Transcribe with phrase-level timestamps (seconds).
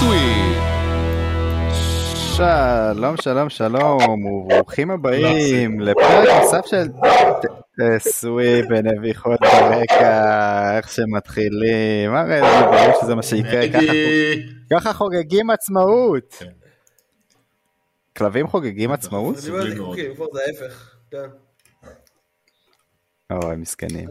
[0.00, 0.58] סוויט.
[2.36, 6.88] שלום שלום שלום וברוכים הבאים לפרק נוסף של
[7.98, 13.62] סווי בנביחות ברקע איך שמתחילים הרי זה ברור שזה מה שיקרה
[14.70, 16.42] ככה חוגגים עצמאות
[18.16, 19.36] כלבים חוגגים עצמאות?
[19.36, 19.52] זה
[20.46, 20.94] ההפך.
[21.10, 21.43] כן.
[23.30, 24.08] אוי מסכנים.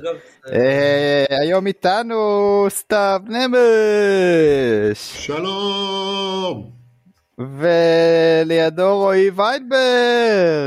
[0.47, 6.71] אה, היום איתנו סתיו נמש שלום!
[7.37, 9.71] ולידו רועי ויינברג.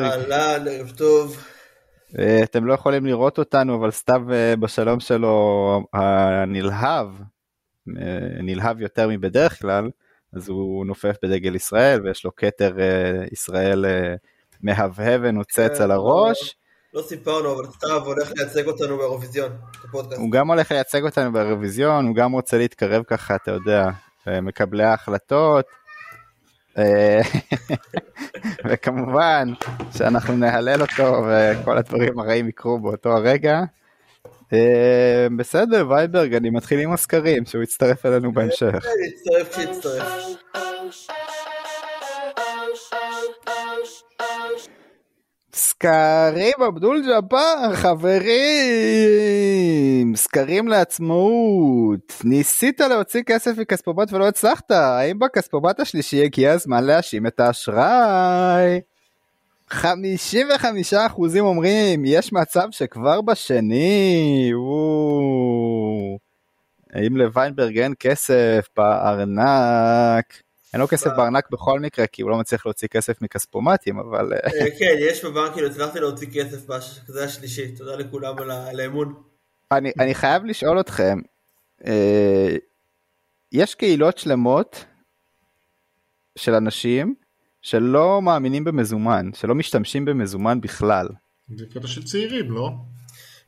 [0.04, 1.44] אהלן, ערב טוב.
[2.18, 7.08] אה, אתם לא יכולים לראות אותנו אבל סתיו אה, בשלום שלו הנלהב
[8.42, 9.90] נלהב יותר מבדרך כלל
[10.32, 12.76] אז הוא נופף בדגל ישראל ויש לו כתר
[13.32, 13.84] ישראל
[14.62, 16.56] מהבהב ונוצץ על הראש.
[16.96, 19.52] לא סיפרנו, אבל סתיו הולך לייצג אותנו באירוויזיון,
[20.16, 23.88] הוא גם הולך לייצג אותנו באירוויזיון, הוא גם רוצה להתקרב ככה, אתה יודע,
[24.26, 25.66] מקבלי ההחלטות.
[28.68, 29.48] וכמובן
[29.96, 33.60] שאנחנו נהלל אותו וכל הדברים הרעים יקרו באותו הרגע.
[35.36, 38.84] בסדר, וייברג, אני מתחיל עם הסקרים, שהוא יצטרף אלינו בהמשך.
[39.06, 40.36] יצטרף כשיצטרף.
[45.56, 48.26] סקרים אבדול ג'אבר חברים!
[50.16, 52.12] סקרים לעצמאות!
[52.24, 54.70] ניסית להוציא כסף מכספומט ולא הצלחת!
[54.70, 58.80] האם בכספומט השלישי הגיע הזמן להאשים את האשראי?
[59.70, 59.76] 55%
[61.40, 64.50] אומרים יש מצב שכבר בשני!
[64.54, 66.18] וואו.
[66.92, 70.45] האם לוויינברג אין כסף בארנק
[70.76, 74.70] אין לו כסף בארנק בכל מקרה כי הוא לא מצליח להוציא כסף מכספומטים אבל אה,
[74.78, 76.58] כן יש בבנק כאילו הצלחתי להוציא כסף
[77.06, 79.14] זה השלישי תודה לכולם על האמון.
[79.72, 81.18] אני, אני חייב לשאול אתכם
[81.86, 82.56] אה,
[83.52, 84.84] יש קהילות שלמות
[86.38, 87.14] של אנשים
[87.62, 91.08] שלא מאמינים במזומן שלא משתמשים במזומן בכלל.
[91.56, 92.70] זה קטע של צעירים לא?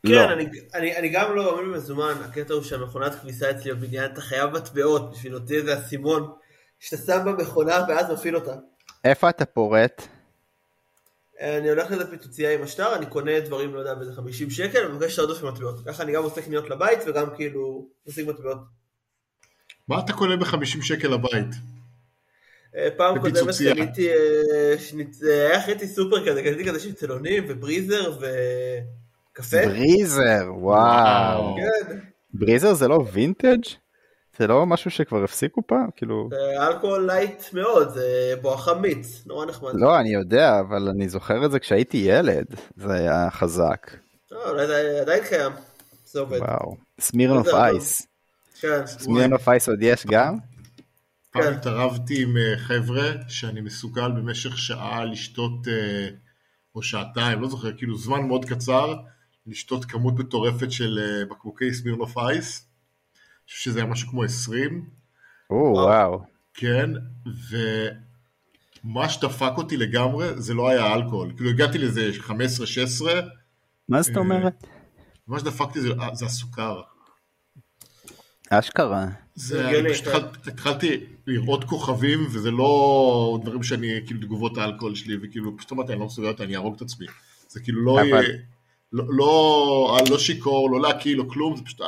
[0.06, 0.32] כן, לא.
[0.32, 4.50] אני, אני, אני גם לא מאמין במזומן, הקטע הוא שהמכונת כביסה אצלי בבניין אתה חייב
[4.50, 6.30] מטבעות בשביל להוציא איזה אסימון
[6.78, 8.54] שאתה שם במכונה ואז מפעיל אותה.
[9.04, 10.08] איפה אתה פורט?
[11.40, 15.18] אני הולך לזה פיצוצייה עם השטר, אני קונה דברים, לא יודע, באיזה 50 שקל, ומבקש
[15.18, 15.80] עודף מטבעות.
[15.86, 18.58] ככה אני גם עושה קניות לבית וגם כאילו משיג מטבעות.
[19.88, 21.54] מה אתה קונה ב-50 שקל לבית?
[22.76, 28.18] אה, פעם קודמת קניתי, אה, היה חצי סופר כזה, קניתי כזה שצלונים ובריזר
[29.32, 29.66] וקפה.
[29.66, 31.56] בריזר, וואו.
[31.56, 31.98] כן.
[32.34, 33.62] בריזר זה לא וינטג'?
[34.38, 35.90] זה לא משהו שכבר הפסיקו פעם?
[35.96, 36.28] כאילו...
[36.30, 39.70] זה אלכוהול light מאוד, זה בואכה מיץ, נורא נחמד.
[39.74, 42.44] לא, אני יודע, אבל אני זוכר את זה כשהייתי ילד,
[42.76, 43.90] זה היה חזק.
[44.30, 45.52] לא, אולי זה עדיין קיים,
[46.04, 46.38] זה עובד.
[46.38, 48.06] וואו, סמירנוף אייס.
[48.60, 48.86] כן.
[48.86, 50.36] סמירנוף אייס עוד יש גם?
[51.30, 51.52] פעם כן.
[51.52, 56.08] התערבתי עם אה, חבר'ה שאני מסוגל במשך שעה לשתות, אה,
[56.74, 58.94] או שעתיים, לא זוכר, כאילו זמן מאוד קצר,
[59.46, 62.67] לשתות כמות מטורפת של אה, בקבוקי סמירנוף אייס.
[63.52, 64.88] חושב שזה היה משהו כמו 20.
[65.50, 66.22] או, וואו.
[66.54, 66.90] כן,
[68.84, 71.32] ומה שדפק אותי לגמרי זה לא היה אלכוהול.
[71.36, 72.30] כאילו הגעתי לזה 15-16.
[73.88, 74.66] מה זאת אומרת?
[75.26, 76.80] מה שדפקתי זה, זה הסוכר.
[78.50, 79.06] אשכרה.
[79.34, 85.56] זה, אני פשוט התחלתי לראות כוכבים וזה לא דברים שאני, כאילו תגובות האלכוהול שלי וכאילו
[85.56, 87.06] פשוט אמרתי אני לא מסוגל אותה, אני אהרוג את עצמי.
[87.48, 88.22] זה כאילו לא יהיה,
[88.92, 91.80] לא, לא, לא שיכור, לא להקיא, לא כלום, זה פשוט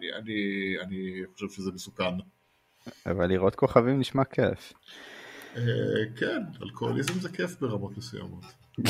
[0.00, 2.14] אני, אני, אני חושב שזה מסוכן.
[3.06, 4.72] אבל לראות כוכבים נשמע כיף.
[5.56, 5.62] אה,
[6.16, 8.44] כן, אלכוהוליזם זה כיף ברמות מסוימות.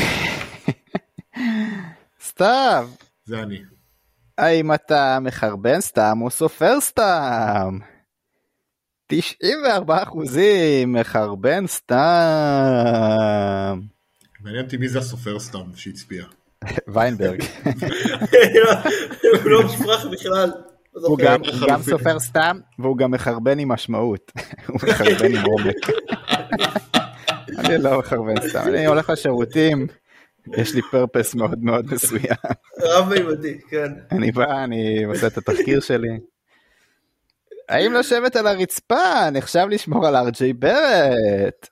[2.26, 2.90] סתיו.
[3.24, 3.62] זה אני.
[4.38, 7.78] האם אתה מחרבן סתם או סופר סתם?
[9.06, 11.96] 94 אחוזים מחרבן סתם.
[14.40, 16.24] מעניין אותי מי זה הסופר סתם שהצביע.
[16.94, 17.42] ויינברג.
[19.42, 20.50] הוא לא מופרך בכלל.
[20.92, 24.32] הוא גם, גם סופר סתם והוא גם מחרבן עם משמעות,
[24.68, 25.76] הוא מחרבן עם עומק.
[27.58, 29.86] אני לא מחרבן סתם, אני הולך לשירותים,
[30.56, 32.36] יש לי פרפס מאוד מאוד מסוים.
[32.82, 33.92] רב מימדי, כן.
[34.12, 36.18] אני בא, אני עושה את התחקיר שלי.
[37.68, 41.68] האם לשבת על הרצפה נחשב לשמור על ארג'יי ברט?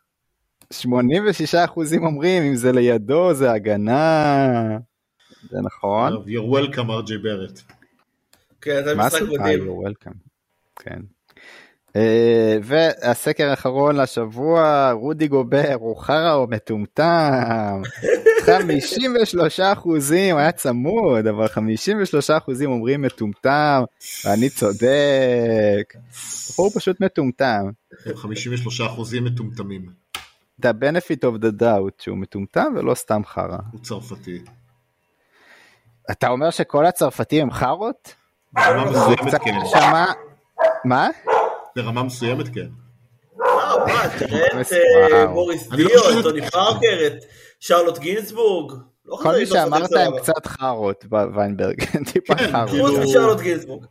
[0.75, 0.79] 86%
[1.99, 4.79] אומרים אם זה לידו זה הגנה.
[5.50, 6.12] זה נכון.
[6.12, 7.61] You're welcome ארג'יי ברט.
[8.60, 9.69] כן, זה משחק מדהים.
[10.76, 11.00] כן.
[11.96, 17.82] אה, והסקר האחרון לשבוע, רודי גובר, הוא חרא או מטומטם?
[18.46, 23.82] 53 אחוזים, היה צמוד, אבל 53 אחוזים אומרים מטומטם,
[24.25, 25.94] ואני צודק.
[26.56, 27.70] הוא פשוט מטומטם.
[28.14, 29.87] 53 אחוזים מטומטמים.
[30.62, 33.58] The benefit of the doubt שהוא מטומטם ולא סתם חרא.
[33.72, 34.38] הוא צרפתי.
[36.10, 38.14] אתה אומר שכל הצרפתים הם חארות?
[38.52, 39.54] ברמה מסוימת כן.
[40.84, 41.08] מה?
[41.76, 42.66] ברמה מסוימת כן.
[43.38, 47.24] וואו, מה, תראה את אה, מוריס דיו, לא את טוני פארקר, את
[47.60, 48.78] שרלוט גינסבורג.
[49.06, 52.70] לא כל מי שאמרת הם קצת חארות בוויינברג, טיפה כן, חארות.
[52.70, 53.84] חוץ משרלוט גינסבורג,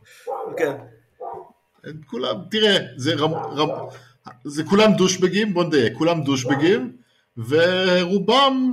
[0.56, 0.72] כן.
[2.06, 3.14] כולם, תראה, זה
[4.44, 6.92] זה כולם דושבגים, בוא נדייק, כולם דושבגים,
[7.36, 8.72] ורובם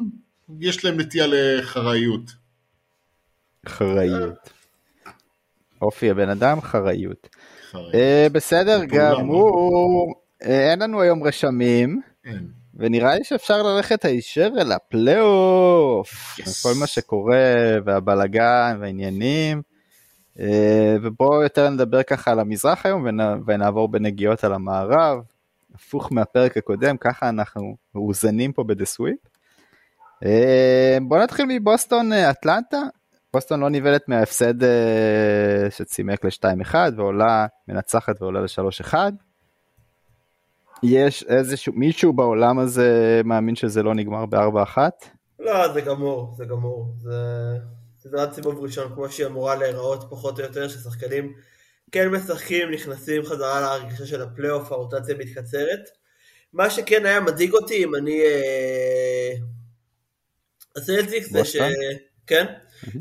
[0.59, 2.31] יש להם נטייה לחראיות.
[3.69, 4.54] חראיות.
[5.81, 7.29] אופי הבן אדם, חראיות.
[7.93, 10.13] אה, בסדר גמור,
[10.43, 12.01] אה, אין לנו היום רשמים.
[12.77, 16.63] ונראה לי שאפשר ללכת הישר אל הפלייאוף, yes.
[16.63, 17.53] כל מה שקורה
[17.85, 19.61] והבלגן והעניינים.
[20.39, 23.05] אה, ובואו יותר נדבר ככה על המזרח היום
[23.45, 25.19] ונעבור בנגיעות על המערב.
[25.75, 29.19] הפוך מהפרק הקודם, ככה אנחנו מאוזנים פה בדה סוויפ.
[30.25, 32.81] אה, בוא נתחיל מבוסטון אטלנטה.
[33.35, 38.93] בוסטון לא נבהלת מההפסד אה, שצימק ל-2-1 ועולה, מנצחת ועולה ל-3-1.
[40.83, 44.77] יש איזשהו, מישהו בעולם הזה מאמין שזה לא נגמר ב-4-1?
[45.39, 46.93] לא, זה גמור, זה גמור.
[46.97, 47.15] זה
[47.99, 51.33] סדרת סיבוב ראשון כמו שהיא אמורה להיראות פחות או יותר, ששחקנים
[51.91, 55.89] כן משחקים, נכנסים חזרה להרגשה של הפלייאוף, הרוטציה מתקצרת.
[56.53, 58.21] מה שכן היה מדאיג אותי, אם אני...
[58.21, 59.31] אה,
[60.75, 61.55] הסלטיקס זה ש...
[62.27, 62.45] כן?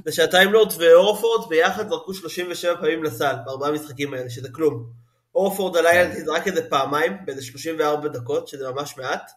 [0.04, 4.86] זה שהטיימלורד והורפורד ביחד זרקו 37 פעמים לסל בארבעה משחקים האלה, שזה כלום.
[5.34, 9.30] הורפורד הלילה זרק איזה פעמיים, באיזה 34 דקות, שזה ממש מעט.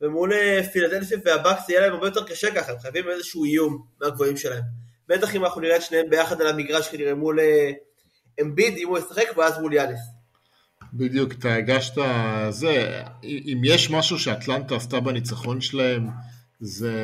[0.00, 4.36] ומול אה, פילדלפיה והבקס יהיה להם הרבה יותר קשה ככה, הם חייבים איזשהו איום מהגבוהים
[4.36, 4.62] שלהם.
[5.08, 7.70] בטח אם אנחנו נראה את שניהם ביחד על המגרש כנראה מול אה,
[8.40, 10.00] אמביד אם הוא ישחק ואז מול יאניס.
[10.94, 11.94] בדיוק, אתה הגשת
[12.50, 16.06] זה, אם יש משהו שאטלנטה עשתה בניצחון שלהם
[16.60, 16.94] זה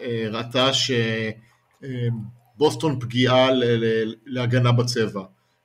[0.00, 1.49] אה, ראתה שבוסטון
[1.84, 2.08] אה,
[3.00, 3.48] פגיעה
[4.26, 5.22] להגנה בצבע.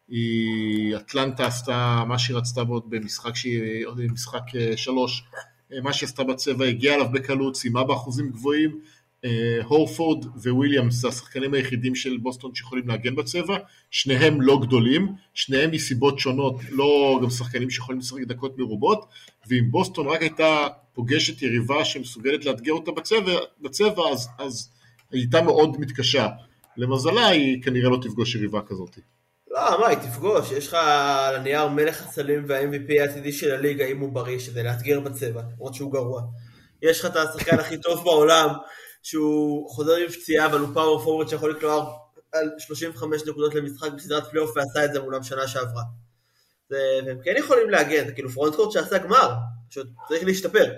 [0.07, 5.23] היא, אטלנטה עשתה מה שהיא רצתה במשחק, שהיא, במשחק אה, שלוש,
[5.83, 8.79] מה שהיא עשתה בצבע, הגיעה אליו בקלות, סיימה באחוזים גבוהים,
[9.25, 13.57] אה, הורפורד וויליאמס זה השחקנים היחידים של בוסטון שיכולים להגן בצבע,
[13.91, 19.05] שניהם לא גדולים, שניהם מסיבות שונות, לא גם שחקנים שיכולים לשחק דקות מרובות,
[19.47, 24.69] ואם בוסטון רק הייתה פוגשת יריבה שמסוגלת לאתגר אותה בצבע, בצבע אז, אז
[25.15, 26.27] הייתה מאוד מתקשה.
[26.77, 28.97] למזלה היא כנראה לא תפגוש יריבה כזאת.
[29.51, 33.99] לא, מה, היא תפגוש, יש לך על הנייר מלך הסלים וה-MVP העתידי של הליגה אם
[33.99, 36.21] הוא בריא, שזה לאתגר בצבע, למרות שהוא גרוע.
[36.81, 38.49] יש לך את השחקן הכי טוב בעולם,
[39.03, 41.97] שהוא חוזר עם פציעה, אבל הוא power forward שיכול לקלוע
[42.33, 45.83] על 35 נקודות למשחק בסדרת פלייאוף ועשה את זה מולם שנה שעברה.
[46.69, 49.33] והם כן יכולים להגן, כאילו frontcourt שעשה גמר,
[49.69, 50.71] פשוט צריך להשתפר.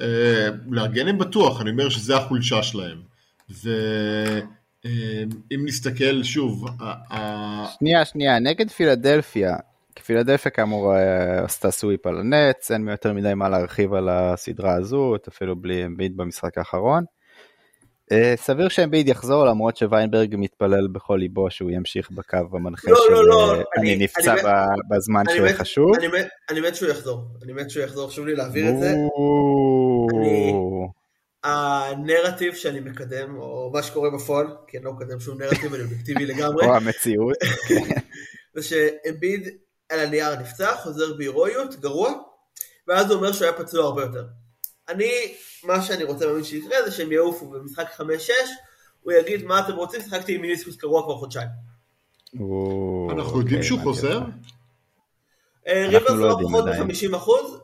[0.00, 3.02] אה, להגן הם בטוח, אני אומר שזה החולשה שלהם.
[3.50, 5.28] ואם
[5.64, 6.64] נסתכל שוב...
[7.78, 9.56] שנייה, שנייה, נגד פילדלפיה,
[9.94, 14.74] כי פילדלפיה כאמור אה, עשתה sweep על הנץ, אין יותר מדי מה להרחיב על הסדרה
[14.74, 17.04] הזאת, אפילו בלי אמביט במשחק האחרון.
[18.12, 23.12] אה, סביר שאמביד יחזור למרות שוויינברג מתפלל בכל ליבו שהוא ימשיך בקו המנחה לא, של
[23.12, 24.34] לא, לא, אה, אני נפצע
[24.90, 25.92] בזמן שהוא חשוב.
[26.50, 28.94] אני מת שהוא יחזור, אני מת שהוא יחזור, חשוב לי להעביר את זה.
[31.48, 36.26] הנרטיב שאני מקדם, או מה שקורה בפועל, כי אני לא מקדם שום נרטיב, אני אובייקטיבי
[36.32, 36.66] לגמרי.
[36.66, 37.36] או המציאות.
[38.54, 39.48] זה שאמביד
[39.88, 42.12] על הנייר נפצע, חוזר בהירואיות, גרוע,
[42.88, 44.24] ואז הוא אומר שהוא היה פצוע הרבה יותר.
[44.88, 48.02] אני, מה שאני רוצה להאמין שיקרה זה שהם יעופו במשחק 5-6,
[49.02, 51.48] הוא יגיד מה אתם רוצים, שחקתי עם מניסקוס קרוע כבר חודשיים.
[53.10, 54.20] אנחנו יודעים שהוא חוזר?
[55.66, 57.60] אה, רוברט לא פחות מ-50 אחוז,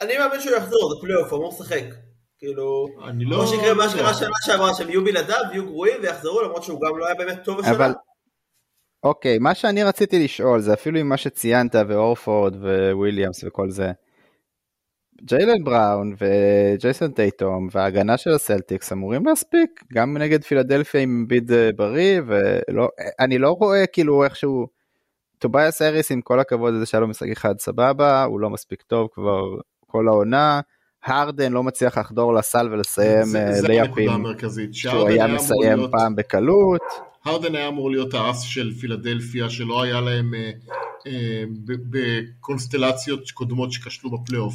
[0.00, 1.84] אני מאמין שהוא יחזור, זה פלייאוף, הוא אמור לשחק.
[2.38, 2.86] כאילו,
[3.20, 6.80] לא כמו שיקרה מה שקרה שנה שעברה, שהם יהיו בלעדיו, יהיו גרועים ויחזרו, למרות שהוא
[6.80, 7.92] גם לא היה באמת טוב השנה.
[9.02, 12.56] אוקיי, מה שאני רציתי לשאול זה אפילו עם מה שציינת ואורפורד
[12.92, 13.92] וויליאמס וכל זה.
[15.22, 21.70] ג'יילן בראון וג'ייסון טייטום וההגנה של הסלטיקס אמורים להספיק גם נגד פילדלפיה עם אמביד אה,
[21.76, 24.66] בריא ואני לא רואה כאילו איכשהו
[25.38, 29.08] טוביאס האריס עם כל הכבוד לזה שהיה לו משחק אחד סבבה הוא לא מספיק טוב
[29.12, 29.42] כבר
[29.86, 30.60] כל העונה.
[31.08, 33.26] הרדן לא מצליח לחדור לסל ולסיים
[33.62, 34.10] לייאפים
[34.72, 36.80] שהוא היה מסיים פעם בקלות.
[37.24, 40.34] הרדן היה אמור להיות האס של פילדלפיה שלא היה להם
[41.06, 44.54] אה, בקונסטלציות קודמות שכשלו בפלייאוף.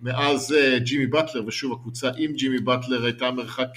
[0.00, 3.68] מאז ג'ימי באטלר, ושוב הקבוצה עם ג'ימי באטלר הייתה מרחק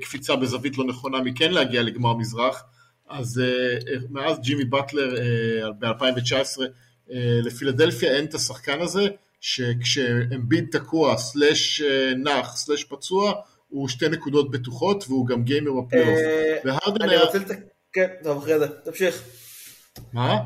[0.00, 2.64] קפיצה בזווית לא נכונה מכן להגיע לגמר מזרח,
[3.08, 3.42] אז
[4.10, 5.16] מאז ג'ימי באטלר
[5.78, 6.60] ב-2019
[7.44, 9.08] לפילדלפיה אין את השחקן הזה,
[9.46, 11.82] שכשאמביד תקוע, סלאש
[12.16, 13.32] נח, סלאש פצוע,
[13.68, 16.18] הוא שתי נקודות בטוחות והוא גם גיימר בפלייאוף.
[16.64, 17.20] והרדן היה...
[17.92, 19.22] כן, טוב, אחרי זה, תמשיך.
[20.12, 20.38] מה?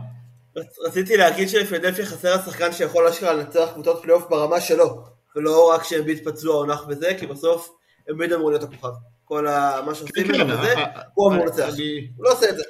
[0.86, 5.04] רציתי להגיד שלפילדלפיה חסר השחקן שיכול אשכרה לנצח קבוצות פלייאוף ברמה שלו,
[5.36, 7.70] ולא רק שאמביד פצוע או נח וזה, כי בסוף
[8.10, 8.92] אמביד אמור להיות הכוכב.
[9.24, 9.44] כל
[9.86, 10.74] מה שעושים כן, ממנו וזה,
[11.14, 11.68] הוא אמור לנצח.
[12.16, 12.62] הוא לא עושה את זה.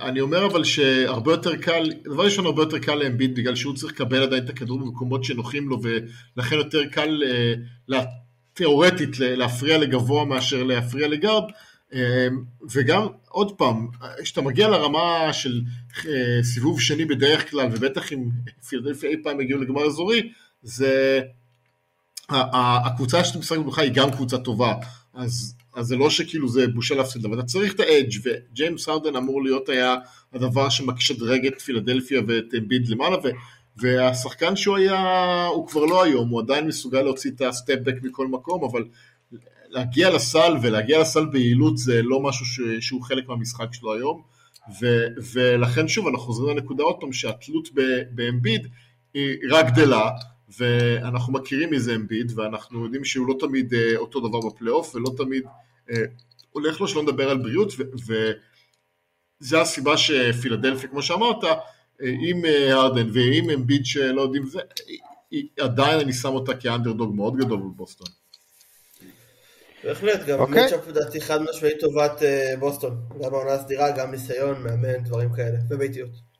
[0.00, 3.92] אני אומר אבל שהרבה יותר קל, דבר ראשון הרבה יותר קל לאמביד בגלל שהוא צריך
[3.92, 5.80] לקבל עדיין את הכדור במקומות שנוחים לו
[6.36, 7.22] ולכן יותר קל
[8.54, 11.44] תיאורטית להפריע לגבוה מאשר להפריע לגארד.
[12.72, 13.88] וגם עוד פעם,
[14.22, 15.60] כשאתה מגיע לרמה של
[16.42, 18.28] סיבוב שני בדרך כלל ובטח אם
[18.68, 21.20] פילדלפיה אי פעם יגיעו לגמר אזורי זה
[22.30, 24.74] הקבוצה שאתה משחק בך היא גם קבוצה טובה
[25.14, 29.16] אז אז זה לא שכאילו זה בושה להפסיד, אבל אתה צריך את האדג' וג'יימס הרדן
[29.16, 29.96] אמור להיות היה
[30.32, 33.28] הדבר שמשדרג את פילדלפיה ואת ביד למעלה, ו,
[33.76, 38.64] והשחקן שהוא היה, הוא כבר לא היום, הוא עדיין מסוגל להוציא את הסטפבק מכל מקום,
[38.64, 38.84] אבל
[39.68, 44.22] להגיע לסל ולהגיע לסל ביעילות זה לא משהו ש, שהוא חלק מהמשחק שלו היום,
[44.80, 47.68] ו, ולכן שוב אנחנו חוזרים לנקודה עוד פעם שהתלות
[48.10, 48.66] באמביד
[49.14, 50.10] היא רק גדלה,
[50.58, 55.10] ואנחנו מכירים מי זה אמביד, ואנחנו יודעים שהוא לא תמיד אה, אותו דבר בפלייאוף, ולא
[55.16, 55.42] תמיד
[55.90, 55.96] אה,
[56.50, 57.72] הולך לו שלא נדבר על בריאות,
[59.40, 61.56] וזה הסיבה שפילדלפיה, כמו שאמרת, אה,
[62.00, 64.60] עם הרדן ועם אמביד שלא יודעים, זה,
[65.60, 68.06] עדיין אני שם אותה כאנדרדוג מאוד גדול בבוסטון.
[69.84, 70.48] בהחלט, גם okay.
[70.48, 72.22] מצ'אפ לדעתי חד משמעית טובת
[72.58, 76.33] בוסטון, גם העונה הסדירה, גם ניסיון, מאמן, דברים כאלה, וביתיות.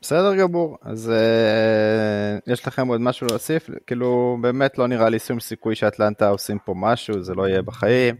[0.00, 3.70] בסדר גמור, אז uh, יש לכם עוד משהו להוסיף?
[3.86, 8.16] כאילו באמת לא נראה לי שום סיכוי שאטלנטה עושים פה משהו, זה לא יהיה בחיים.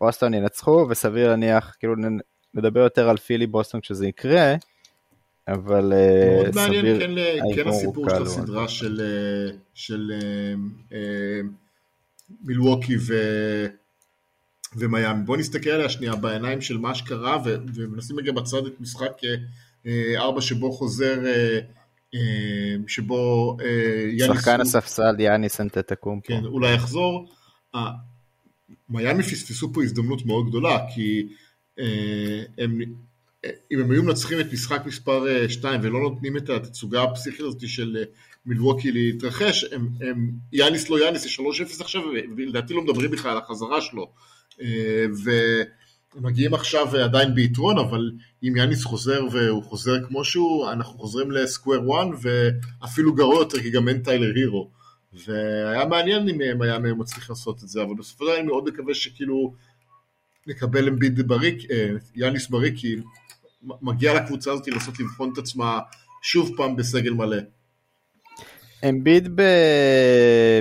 [0.00, 1.94] בוסטון ינצחו וסביר להניח, כאילו
[2.54, 4.54] נדבר יותר על פילי בוסטון כשזה יקרה,
[5.48, 6.82] אבל uh, מאוד סביר...
[6.82, 10.94] מאוד מעניין כן, כן הסיפור של הסדרה של, אה, של uh, uh,
[12.44, 13.14] מילווקי ו...
[14.76, 15.24] ומיאמי.
[15.24, 17.42] בואו נסתכל עליה שנייה בעיניים של מה שקרה
[17.74, 19.34] ומנסים רגע בצד את משחק אה,
[20.16, 21.58] ארבע שבו חוזר, אה,
[22.14, 23.56] אה, שבו
[24.12, 24.36] יאניס...
[24.36, 27.28] שחקן הספסל יאניס אנטטקום כן, אולי יחזור.
[28.88, 31.28] מיאמי פספסו פה הזדמנות מאוד גדולה, כי
[32.58, 32.80] הם,
[33.72, 38.04] אם הם היו מנצחים את משחק מספר 2 ולא נותנים את התצוגה הפסיכית הזאת של
[38.46, 42.02] מלווקי להתרחש, הם, הם, יאניס לא יאניס, זה 3-0 עכשיו,
[42.36, 44.12] ולדעתי לא מדברים בכלל על החזרה שלו.
[45.24, 45.30] ו...
[46.20, 51.80] מגיעים עכשיו עדיין ביתרון, אבל אם יאניס חוזר והוא חוזר כמו שהוא, אנחנו חוזרים לסקוויר
[51.80, 54.70] 1 ואפילו גרוע יותר כי גם אין טיילר הירו.
[55.12, 58.68] והיה מעניין אם הם היה מצליח לעשות את זה, אבל בסופו של דבר אני מאוד
[58.68, 59.54] מקווה שכאילו
[60.46, 62.96] נקבל אמביד בריק, אה, יאניס בריק, כי
[63.62, 65.80] מגיע לקבוצה הזאת לנסות לבחון את עצמה
[66.22, 67.36] שוב פעם בסגל מלא.
[68.88, 69.28] אמביד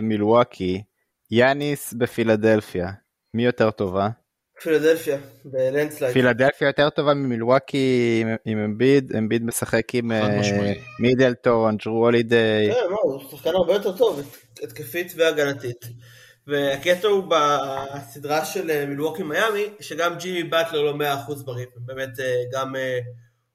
[0.01, 0.83] במילואקי,
[1.31, 2.91] יאניס בפילדלפיה,
[3.33, 4.09] מי יותר טובה?
[4.65, 6.13] פילדלפיה, בלנדסלייד.
[6.13, 10.41] פילדלפיה יותר טובה ממילווקי עם אמביד, אמביד משחק עם אה,
[10.99, 12.71] מידלטון, ג'רו הולידיי.
[12.73, 14.21] כן, לא, הוא שחקן הרבה יותר טוב,
[14.63, 15.85] התקפית והגנתית.
[16.47, 22.43] והקטע הוא בסדרה של אה, מילווקי מיאמי, שגם ג'ימי באטלר לא 100% בריא, באמת אה,
[22.53, 22.73] גם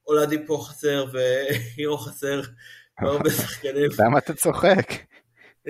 [0.06, 2.40] אולדי פה חסר והירו חסר,
[2.98, 3.90] הרבה שחקנים.
[3.98, 5.09] למה אתה צוחק?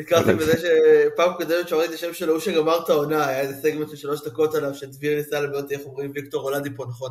[0.01, 3.97] נזכרתי בזה שפעם קודמת שראיתי שם שלו הוא שגמר את העונה, היה איזה סגמנט של
[3.97, 7.11] שלוש דקות עליו, שדביר ניסה לבנות איך אומרים ויקטור אולדי פה, נכון?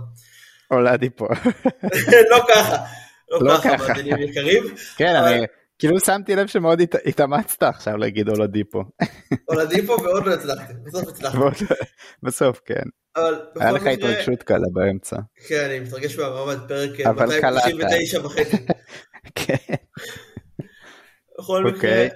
[0.72, 1.28] אולדי פה.
[2.32, 2.78] לא ככה,
[3.32, 4.64] לא, לא ככה, מאזינים יקרים.
[4.98, 5.46] כן, אני
[5.80, 8.84] כאילו שמתי לב שמאוד התאמצת עכשיו להגיד אולדי פה.
[9.48, 11.66] אולדי פה ועוד לא הצלחתי, בסוף הצלחתי.
[12.24, 12.84] בסוף, כן.
[13.60, 15.18] היה לך התרגשות קלה באמצע.
[15.48, 18.58] כן, אני מתרגש מהמעמד פרק 299 וחצי.
[19.36, 19.76] כן.
[21.40, 22.08] בכל מקרה.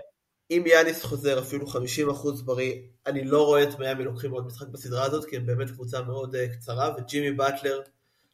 [0.57, 1.77] אם יאניס חוזר אפילו 50%
[2.45, 2.73] בריא,
[3.05, 6.35] אני לא רואה את מיאמי לוקחים עוד משחק בסדרה הזאת, כי הם באמת קבוצה מאוד
[6.35, 7.81] uh, קצרה, וג'ימי באטלר,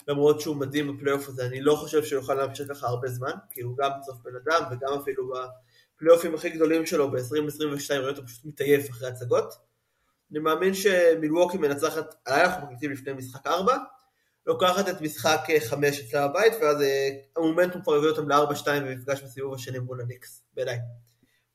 [0.07, 3.61] למרות שהוא מדהים בפלייאוף הזה, אני לא חושב שהוא יוכל להמשיך ככה הרבה זמן, כי
[3.61, 5.33] הוא גם בסוף בן אדם, וגם אפילו
[5.95, 9.53] בפלייאופים הכי גדולים שלו ב-2022 רואה אותו פשוט מתעייף אחרי הצגות.
[10.31, 13.77] אני מאמין שמילווקי מנצחת, הלילה אנחנו מקליטים לפני משחק 4,
[14.45, 19.53] לוקחת את משחק 5 אצלה בבית, ואז אה, המומנטום כבר הביא אותם ל-4-2 במפגש בסיבוב
[19.53, 20.79] השני מול הניקס, בעיניי.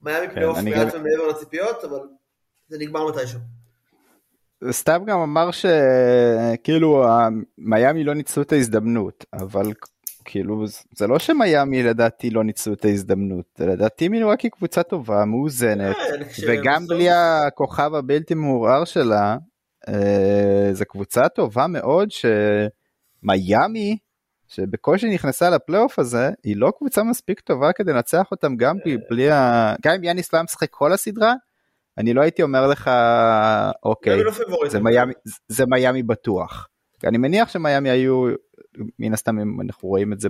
[0.04, 1.98] מיאמי כן, פלייאוף מעל ומעבר לציפיות, אבל
[2.68, 3.40] זה נגמר מתישהו.
[4.70, 7.06] סתיו גם אמר שכאילו
[7.58, 9.72] מיאמי לא ניצלו את ההזדמנות, אבל
[10.24, 10.64] כאילו
[10.96, 15.96] זה לא שמיאמי לדעתי לא ניצלו את ההזדמנות, לדעתי מילואקי קבוצה טובה, מאוזנת,
[16.48, 19.36] וגם בלי הכוכב הבלתי מעורער שלה,
[19.88, 23.96] אה, זו קבוצה טובה מאוד שמיאמי,
[24.48, 28.76] שבקושי נכנסה לפלייאוף הזה, היא לא קבוצה מספיק טובה כדי לנצח אותם גם
[29.10, 29.74] בלי ה...
[29.82, 31.34] גם אם יאניס לא היה משחק כל הסדרה,
[31.98, 32.90] אני לא הייתי אומר לך,
[33.82, 34.32] אוקיי, לא
[34.68, 35.12] זה מיאמי,
[35.48, 36.68] זה מיאמי בטוח.
[37.04, 38.26] אני מניח שמיאמי היו,
[38.98, 40.28] מן הסתם אנחנו רואים את זה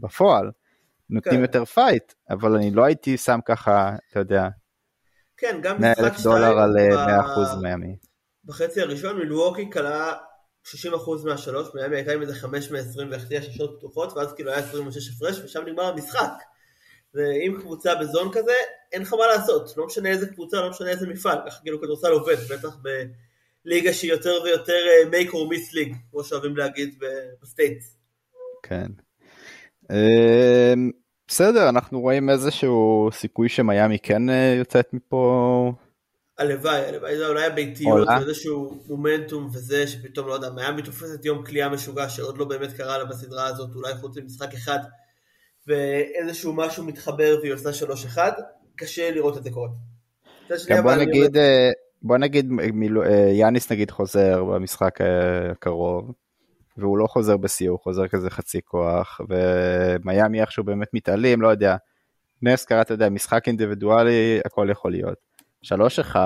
[0.00, 0.50] בפועל,
[1.10, 1.42] נותנים כן.
[1.42, 4.48] יותר fight, אבל אני לא הייתי שם ככה, אתה יודע,
[5.36, 6.76] כן, גם 100 אלף דולר על
[7.56, 7.96] 100% מיאמי.
[8.44, 10.12] בחצי הראשון מילווקי קלעה
[10.64, 10.68] 60%
[11.24, 15.40] מהשלוש, מיאמי הייתה עם איזה 5 מ-20 והחטיאה זריקות פתוחות, ואז כאילו היה 26 הפרש,
[15.44, 16.32] ושם נגמר המשחק.
[17.14, 18.52] ואם קבוצה ב zone כזה,
[18.92, 22.12] אין לך מה לעשות, לא משנה איזה קבוצה, לא משנה איזה מפעל, ככה כאילו כדורסל
[22.12, 22.76] עובד, בטח
[23.64, 26.94] בליגה שהיא יותר ויותר אה, make or miss league, כמו שאוהבים להגיד
[27.42, 27.96] ב States.
[28.62, 28.86] כן.
[29.90, 30.90] אמ,
[31.28, 35.72] בסדר, אנחנו רואים איזשהו סיכוי שמיאמי כן אה, יוצאת מפה
[36.38, 41.68] הלוואי, הלוואי, זה אולי הביתיות, איזשהו מומנטום וזה שפתאום, לא יודע, מיאמי תופסת יום קליעה
[41.68, 44.78] משוגע שעוד לא באמת קרה לה בסדרה הזאת, אולי חוץ ממשחק אחד,
[45.66, 48.18] ואיזשהו משהו מתחבר והיא עושה 3-1,
[48.76, 49.68] קשה לראות את זה קורה.
[50.66, 51.70] כן, בוא נגיד, אה,
[52.02, 52.50] בוא נגיד
[53.06, 56.12] אה, יאניס נגיד חוזר במשחק אה, הקרוב,
[56.76, 61.76] והוא לא חוזר בשיא, הוא חוזר כזה חצי כוח, ומיאמי איכשהו באמת מתעלים, לא יודע,
[62.42, 65.33] נס קרה, אתה יודע, משחק אינדיבידואלי, הכל יכול להיות.
[65.64, 66.16] 3-1,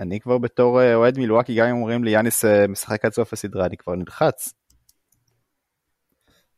[0.00, 3.32] אני כבר בתור אה, אוהד מילואקי, גם אם אומרים לי יאניס אה, משחק עד סוף
[3.32, 4.54] הסדרה, אני כבר נלחץ.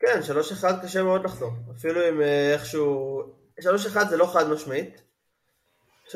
[0.00, 0.20] כן,
[0.62, 3.22] 3-1 קשה מאוד לחזור, אפילו אם אה, איכשהו...
[3.60, 3.64] 3-1
[4.10, 5.02] זה לא חד משמעית,
[6.08, 6.14] 3-1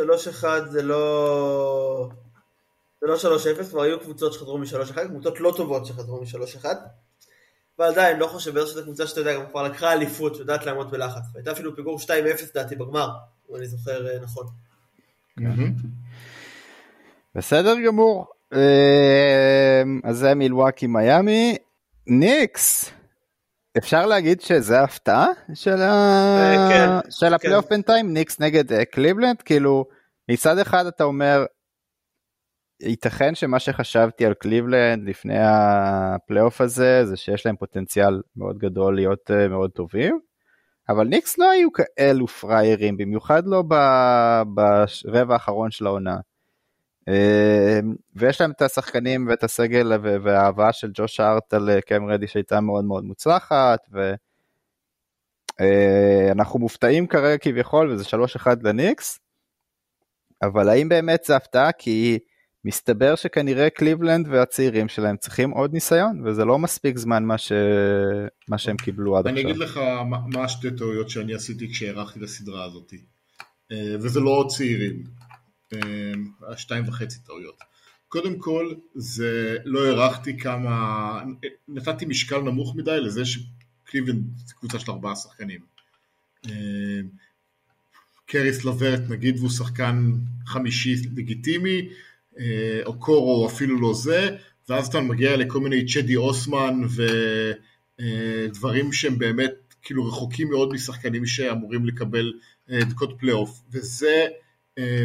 [0.71, 2.09] זה לא...
[3.01, 6.65] זה לא 3-0, כבר היו קבוצות שחזרו מ-3-1, קבוצות לא טובות שחזרו מ-3-1,
[7.79, 11.23] אבל עדיין, לא חושב, שזו קבוצה שאתה יודע, גם כבר לקחה אליפות, יודעת לעמוד בלחץ,
[11.35, 12.09] והייתה אפילו פיגור 2-0
[12.55, 13.09] דעתי בגמר,
[13.51, 14.47] אם אני זוכר נכון.
[17.35, 18.27] בסדר גמור.
[18.55, 21.57] אמ, אז זה מילווקי מיאמי.
[22.07, 22.93] ניקס.
[23.79, 25.93] אפשר להגיד שזה הפתעה של, ה...
[26.41, 27.71] אה, כן, של הפלייאוף כן.
[27.71, 29.85] בינתיים ניקס נגד אה, קליבלנד כאילו
[30.31, 31.45] מצד אחד אתה אומר
[32.83, 39.31] ייתכן שמה שחשבתי על קליבלנד לפני הפלייאוף הזה זה שיש להם פוטנציאל מאוד גדול להיות
[39.31, 40.21] אה, מאוד טובים
[40.89, 46.17] אבל ניקס לא היו כאלו פריירים, במיוחד לא ברבע האחרון של העונה.
[47.09, 52.27] אמ, ויש להם את השחקנים ואת הסגל והאהבה של ג'וש הארט על אה, קם רדי
[52.27, 53.81] שהייתה מאוד מאוד מוצלחת
[55.61, 58.05] ואנחנו אה, מופתעים כרגע כביכול וזה
[58.45, 59.19] 3-1 לניקס
[60.43, 62.19] אבל האם באמת זה הפתעה כי
[62.67, 67.53] מסתבר שכנראה קליבלנד והצעירים שלהם צריכים עוד ניסיון וזה לא מספיק זמן מה, ש...
[68.49, 69.51] מה שהם קיבלו עד אני עכשיו.
[69.51, 69.77] אני אגיד לך
[70.11, 72.95] מה, מה השתי טעויות שאני עשיתי כשהערכתי את הסדרה הזאת
[73.73, 75.05] אה, וזה לא עוד צעירים,
[75.73, 77.59] אה, שתיים וחצי טעויות.
[78.09, 81.21] קודם כל זה לא הערכתי כמה,
[81.69, 85.61] נתתי משקל נמוך מדי לזה שקליבלנד זה קבוצה של ארבעה שחקנים.
[86.47, 87.01] אה,
[88.27, 90.13] קריס לברט נגיד והוא שחקן
[90.47, 91.95] חמישי לגיטימי אה,
[92.87, 94.37] או קורו או אפילו לא זה,
[94.69, 96.81] ואז אתה מגיע לכל מיני צ'די אוסמן
[97.99, 102.33] ודברים שהם באמת כאילו רחוקים מאוד משחקנים שאמורים לקבל
[102.71, 104.27] אה, דקות פלייאוף, וזה
[104.79, 105.05] אה,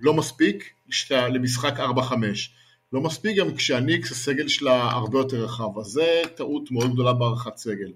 [0.00, 2.12] לא מספיק שאתה למשחק 4-5.
[2.92, 7.56] לא מספיק גם כשהניקס הסגל שלה הרבה יותר רחב, אז זה טעות מאוד גדולה בהערכת
[7.56, 7.92] סגל.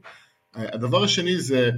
[0.55, 1.71] הדבר השני זה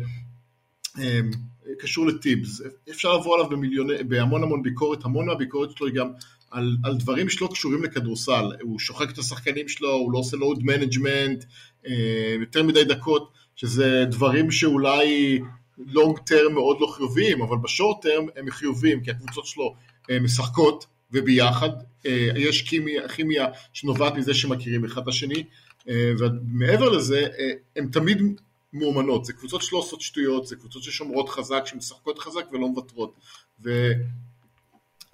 [1.78, 6.10] קשור לטיבס, אפשר לבוא אליו במיליוני, בהמון המון ביקורת, המון מהביקורת שלו היא גם
[6.50, 10.62] על, על דברים שלא קשורים לכדורסל, הוא שוחק את השחקנים שלו, הוא לא עושה load
[10.62, 11.44] management,
[11.86, 15.38] אה, יותר מדי דקות, שזה דברים שאולי
[15.78, 19.74] long term מאוד לא חיוביים, אבל ב short term הם חיוביים, כי הקבוצות שלו
[20.10, 21.70] אה, משחקות וביחד,
[22.06, 25.44] אה, יש כימיה, כימיה שנובעת מזה שמכירים אחד את השני,
[26.18, 27.26] ומעבר לזה,
[27.76, 28.22] הם תמיד
[28.72, 33.14] מאומנות, זה קבוצות שלא עושות שטויות, זה קבוצות ששומרות חזק, שמשחקות חזק ולא מוותרות.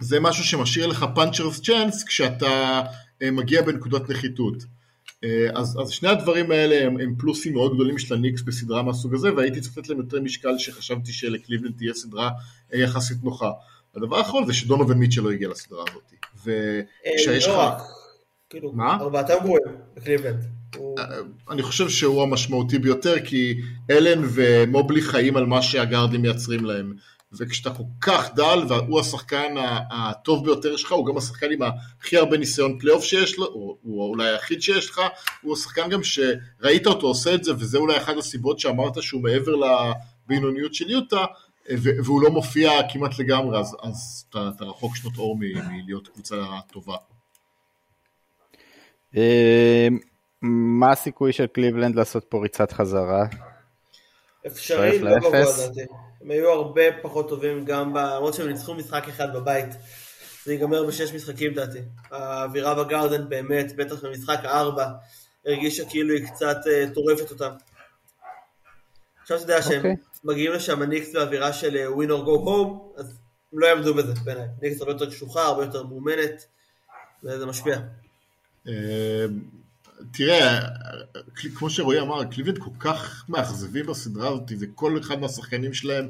[0.04, 2.82] זה משהו שמשאיר לך puncher's chance כשאתה
[3.22, 4.54] אה, מגיע בנקודת נחיתות.
[5.24, 9.14] אה, אז, אז שני הדברים האלה הם, הם פלוסים מאוד גדולים של הניקס בסדרה מהסוג
[9.14, 12.30] הזה והייתי צריך לתת להם יותר משקל שחשבתי שלקליבלנד תהיה סדרה
[12.74, 13.50] אה, יחסית נוחה.
[13.96, 16.12] הדבר האחרון זה שדונובל מיטשל לא הגיע לסדרה הזאת.
[16.44, 17.82] וכשיש לא לך...
[18.50, 18.96] כאילו, מה?
[19.00, 20.44] ארבעתם גרועים בקליבלנד.
[21.50, 26.94] אני חושב שהוא המשמעותי ביותר כי אלן ומובלי חיים על מה שהגארדים מייצרים להם
[27.38, 29.54] וכשאתה כל כך דל והוא השחקן
[29.90, 31.60] הטוב ביותר שלך, הוא גם השחקן עם
[32.00, 35.00] הכי הרבה ניסיון פלייאוף שיש לו, או הוא אולי היחיד שיש לך,
[35.42, 39.52] הוא השחקן גם שראית אותו עושה את זה, וזה אולי אחת הסיבות שאמרת שהוא מעבר
[39.54, 41.24] לבינוניות של יוטה,
[42.04, 46.36] והוא לא מופיע כמעט לגמרי, אז, אז אתה, אתה רחוק שנות אור מלהיות קבוצה
[46.72, 46.96] טובה.
[49.16, 49.88] אה,
[50.42, 53.26] מה הסיכוי של קליבלנד לעשות פה ריצת חזרה?
[54.46, 55.80] אפשרי, לא גבוה לדעתי.
[56.24, 59.68] הם היו הרבה פחות טובים גם, למרות שהם ניצחו משחק אחד בבית.
[60.44, 61.78] זה ייגמר בשש משחקים לדעתי.
[62.10, 64.88] האווירה בגרדן באמת, בטח במשחק הארבע,
[65.46, 67.50] הרגישה כאילו היא קצת uh, טורפת אותם.
[69.22, 69.76] עכשיו אתה יודע שהם okay.
[69.76, 69.96] אוקיי.
[70.24, 73.18] מגיעים לשם הניקס באווירה של ווין אור גו הום, אז
[73.52, 74.46] הם לא יעמדו בזה בעיניי.
[74.62, 76.46] ניקס הרבה יותר קשוחה, הרבה יותר מאומנת,
[77.24, 77.78] וזה משפיע.
[80.12, 80.60] תראה,
[81.54, 86.08] כמו שרועי אמר, קליבלנד כל כך מאכזבים בסדרה הזאת, וכל אחד מהשחקנים שלהם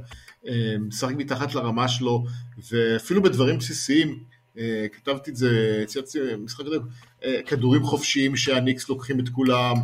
[0.49, 2.25] אה, משחק מתחת לרמה שלו,
[2.71, 4.25] ואפילו בדברים בסיסיים,
[4.59, 6.77] אה, כתבתי את זה, צייצתי משחק כזה,
[7.25, 9.75] אה, כדורים חופשיים שהניקס לוקחים את כולם,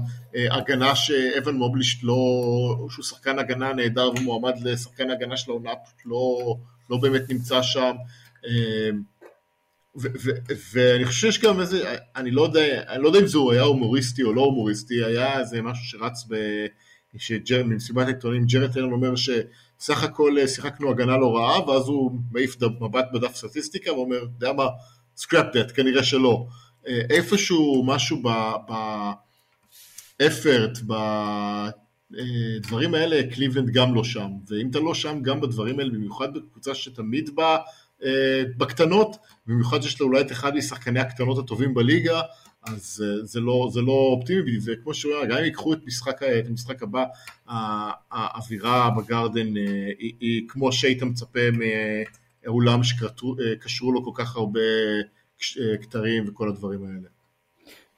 [0.50, 2.14] הגנה שאבן מובלישט לא,
[2.90, 5.70] שהוא שחקן הגנה נהדר ומועמד לשחקן הגנה של העונה,
[6.06, 6.56] לא,
[6.90, 7.92] לא באמת נמצא שם.
[10.72, 14.22] ואני חושב שיש גם איזה, אני לא יודע, אני לא יודע אם זה היה הומוריסטי
[14.22, 16.26] או לא הומוריסטי, היה איזה משהו שרץ
[17.48, 22.56] במסיבת העיתונים, ג'ארט אלן אומר שסך הכל אה, שיחקנו הגנה לא רעה, ואז הוא מעיף
[22.80, 24.66] מבט בדף סטטיסטיקה ואומר, אתה יודע מה,
[25.16, 26.46] scrap that, כנראה שלא.
[26.88, 28.22] אה, איפשהו משהו
[30.18, 30.78] באפורט,
[32.10, 36.34] בדברים אה, האלה, קליבלנד גם לא שם, ואם אתה לא שם גם בדברים האלה, במיוחד
[36.34, 37.60] בקבוצה שתמיד באה אה,
[38.56, 42.20] בקטנות, במיוחד שיש לו אולי את אחד משחקני הקטנות הטובים בליגה,
[42.62, 46.22] אז אה, זה לא, זה לא אופטימי, וכמו שהוא אומר, גם אם ייקחו את המשחק,
[46.22, 47.04] את המשחק הבא,
[48.10, 49.62] האווירה בגרדן אה,
[49.98, 51.40] היא, היא כמו שהיית מצפה
[52.46, 54.60] מאולם שקשרו לו כל כך הרבה
[55.80, 57.08] כתרים וכל הדברים האלה.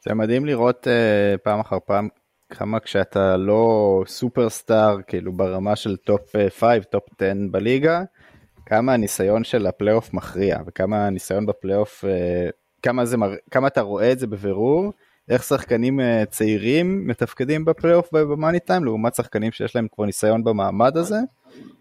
[0.05, 0.87] זה מדהים לראות
[1.43, 2.09] פעם אחר פעם
[2.51, 8.03] כמה כשאתה לא superstar, כאילו ברמה של top 5, top 10 בליגה,
[8.67, 12.51] כמה הניסיון של הפלייאוף מכריע, וכמה הניסיון בפלייאוף, אה,
[12.83, 13.17] כמה, זה,
[13.51, 14.93] כמה אתה רואה את זה בבירור,
[15.29, 20.97] איך שחקנים אה, צעירים מתפקדים בפלייאוף ב-money time, לעומת שחקנים שיש להם כבר ניסיון במעמד
[20.97, 21.19] הזה?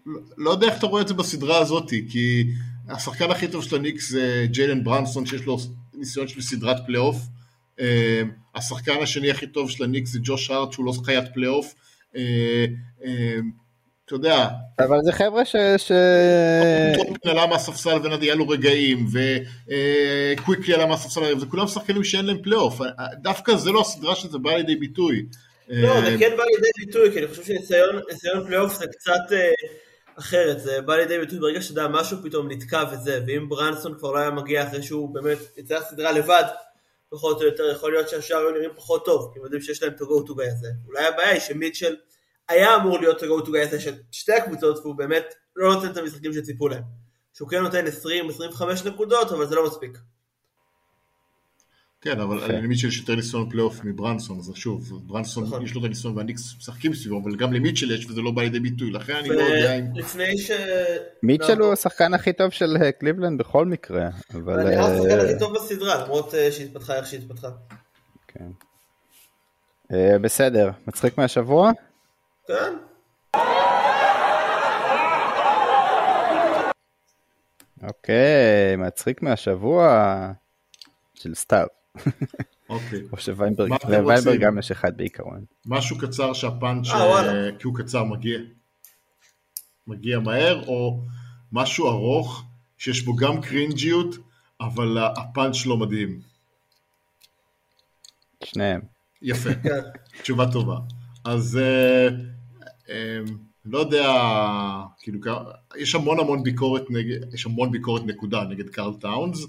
[0.06, 2.44] לא, לא יודע איך אתה רואה את זה בסדרה הזאת, כי
[2.88, 5.58] השחקן הכי טוב של הניקס זה ג'יילן ברנסון, שיש לו
[5.94, 7.16] ניסיון של סדרת פלייאוף.
[7.80, 8.22] אה,
[8.54, 11.74] השחקן השני הכי טוב של הניקס זה ג'וש הארט, שהוא לא חיית פלייאוף.
[14.04, 14.48] אתה יודע.
[14.78, 15.56] אבל זה חבר'ה ש...
[15.76, 15.92] ש...
[16.94, 22.80] טרופין עלה מהספסל ונדיה לו רגעים, וקוויקלי עלה מהספסל, זה כולם שחקנים שאין להם פלייאוף.
[23.14, 25.26] דווקא זה לא הסדרה שזה בא לידי ביטוי.
[25.68, 29.50] לא, זה כן בא לידי ביטוי, כי אני חושב שניסיון פלייאוף זה קצת אה,
[30.18, 34.12] אחרת, זה בא לידי ביטוי ברגע שאתה יודע, משהו פתאום נתקע וזה, ואם ברנסון כבר
[34.12, 36.44] לא היה מגיע אחרי שהוא באמת יצא לסדרה לבד,
[37.10, 39.92] פחות או יותר, יכול להיות שהשאר היו נראים פחות טוב, כי הם יודעים שיש להם
[39.92, 40.68] את ה-go to guy הזה.
[40.86, 41.96] אולי הבעיה היא שמיטשל...
[42.52, 46.32] היה אמור להיות ה-go to guy של שתי הקבוצות, והוא באמת לא נותן את המשחקים
[46.32, 46.82] שציפו להם.
[47.34, 49.98] שהוא כן נותן 20-25 נקודות, אבל זה לא מספיק.
[52.00, 55.64] כן, אבל אני למיטשל יש יותר ניסיון פלייאוף מברנסון, אז שוב, ברנסון נכון.
[55.64, 58.60] יש לו את הניסיון והניקס משחקים סביבו, אבל גם למיטשל יש וזה לא בא לידי
[58.60, 59.84] ביטוי, לכן אני לא יודע אם...
[59.94, 60.50] לפני ש...
[61.22, 64.60] מיטשל הוא השחקן הכי טוב של אה, קליבלנד בכל מקרה, אבל...
[64.60, 67.48] אני נראה השחקן הכי טוב בסדרה, למרות אה, שהתפתחה איך שהתפתחה.
[68.28, 68.50] כן.
[69.92, 71.72] אה, בסדר, מצחיק מהשבוע?
[72.52, 72.74] כן.
[77.82, 79.86] אוקיי, מצחיק מהשבוע
[81.14, 81.66] של סתיו.
[82.68, 83.02] אוקיי.
[83.12, 85.44] או שוויינברג גם יש אחד בעיקרון.
[85.66, 88.38] משהו קצר שהפאנץ', אה, כי הוא קצר, מגיע.
[89.86, 91.00] מגיע מהר, או
[91.52, 92.44] משהו ארוך
[92.78, 94.14] שיש בו גם קרינג'יות,
[94.60, 96.20] אבל הפאנץ' לא מדהים.
[98.44, 98.80] שניהם.
[99.22, 99.50] יפה,
[100.22, 100.76] תשובה טובה.
[101.24, 102.31] אז אה, אמ,
[103.66, 104.12] לא יודע,
[104.98, 105.18] כאילו,
[105.76, 109.46] יש המון המון ביקורת נגד, יש המון ביקורת נקודה נגד קארל טאונס,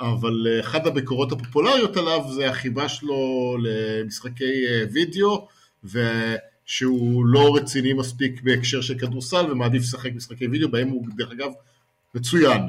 [0.00, 5.48] אבל אה, אחת הביקורות הפופולריות עליו זה החיבה שלו למשחקי אה, וידאו,
[5.84, 11.50] ושהוא לא רציני מספיק בהקשר של כדורסל ומעדיף לשחק משחקי וידאו, בהם הוא דרך אגב
[12.14, 12.60] מצוין.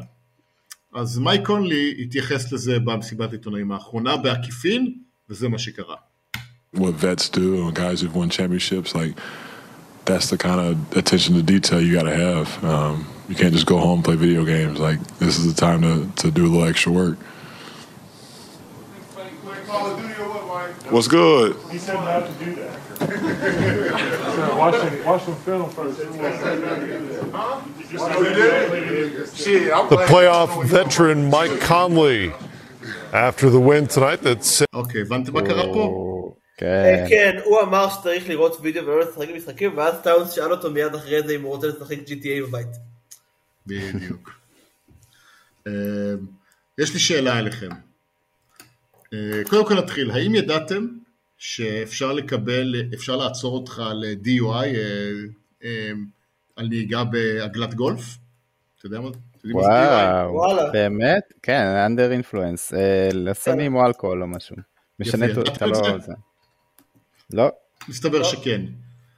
[0.94, 4.94] אז מייק קונלי התייחס לזה במסיבת העיתונאים האחרונה בעקיפין,
[5.30, 5.96] וזה מה שקרה.
[6.76, 9.16] What vets do, guys who've won championships, like
[10.05, 12.65] that's the kind of attention to detail you got to have.
[12.65, 14.79] Um, you can't just go home and play video games.
[14.81, 17.19] Like this is the time to, to do a little extra work.
[20.91, 21.57] What's good?
[21.71, 22.81] He said not to do that.
[24.59, 25.99] watch, some, watch some film first.
[25.99, 26.07] The
[30.09, 32.33] playoff veteran Mike Conley.
[33.13, 36.14] After the win tonight, that's אוקיי, הבנתם מה קרה פה?
[36.58, 37.06] כן.
[37.10, 41.24] כן, הוא אמר שצריך לראות וידאו ולא לשחק במשחקים, ואז טאונס שאל אותו מיד אחרי
[41.24, 42.68] זה אם הוא רוצה לשחק GTA בבית.
[43.68, 44.30] בדיוק.
[45.68, 45.74] אה,
[46.78, 47.70] יש לי שאלה אליכם.
[49.14, 50.88] אה, קודם כל נתחיל, האם ידעתם
[51.38, 55.12] שאפשר לקבל, אפשר לעצור אותך ל-DUI אה,
[55.64, 55.92] אה,
[56.56, 58.18] על נהיגה בעגלת גולף?
[58.80, 59.10] אתה יודע מה?
[59.44, 60.72] וואו.
[60.74, 61.34] באמת?
[61.44, 62.74] כן, אנדר אינפלואנס,
[63.14, 64.56] לסמים או אלכוהול או משהו.
[65.00, 65.62] משנה את את
[67.36, 67.44] לא...
[67.44, 67.50] זה.
[67.50, 67.90] לא.
[67.90, 68.62] מסתבר שכן.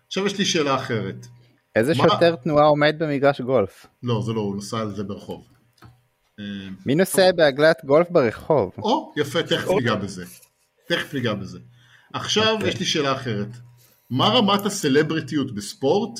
[0.07, 1.27] עכשיו יש לי שאלה אחרת.
[1.75, 2.03] איזה מה?
[2.03, 3.85] שוטר תנועה עומד במגרש גולף?
[4.03, 5.47] לא, זה לא, הוא נסע על זה ברחוב.
[6.39, 6.43] אה,
[6.85, 8.71] מי נוסע בעגלת גולף ברחוב?
[8.77, 10.25] או, יפה, תכף ניגע בזה.
[10.87, 11.59] תכף ניגע בזה.
[12.13, 12.69] עכשיו אוקיי.
[12.69, 13.47] יש לי שאלה אחרת.
[14.09, 16.19] מה רמת הסלבריטיות בספורט,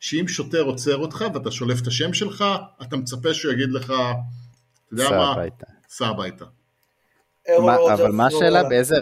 [0.00, 2.44] שאם שוטר עוצר אותך ואתה שולף את השם שלך,
[2.82, 5.32] אתה מצפה שהוא יגיד לך, אתה יודע סע מה?
[5.32, 5.66] הביתה.
[5.88, 6.44] סע הביתה.
[6.44, 8.62] מה- אירון אבל מה השאלה?
[8.62, 8.96] באיזה...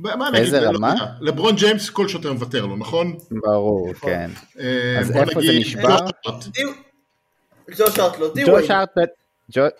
[0.00, 0.90] מה נגיד, לא רמה?
[0.90, 3.16] יודע, לברון ג'יימס כל שוטר מוותר לו, נכון?
[3.30, 4.30] ברור, כן.
[4.60, 5.96] אה, אז איפה זה נשבר?
[7.78, 8.18] ג'וש הארט.
[8.18, 8.44] לא, די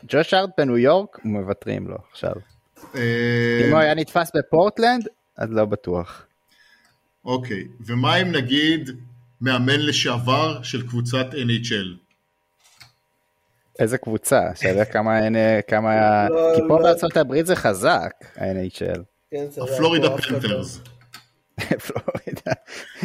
[0.08, 0.34] ג'וש.
[0.34, 2.32] הארט בניו יורק, מוותרים לו עכשיו.
[2.94, 6.26] אה, אם הוא היה נתפס בפורטלנד, אז לא בטוח.
[7.24, 8.90] אוקיי, ומה אם נגיד
[9.40, 12.10] מאמן לשעבר של קבוצת NHL?
[13.78, 15.18] איזה קבוצה, שאלה כמה,
[15.66, 16.82] כמה, לא, כי פה לא.
[16.82, 19.09] בארצות הברית זה חזק, ה-NHL.
[19.30, 20.16] כן, הפלורידה לא.
[20.16, 20.80] פנתרס.
[21.86, 22.52] פלורידה.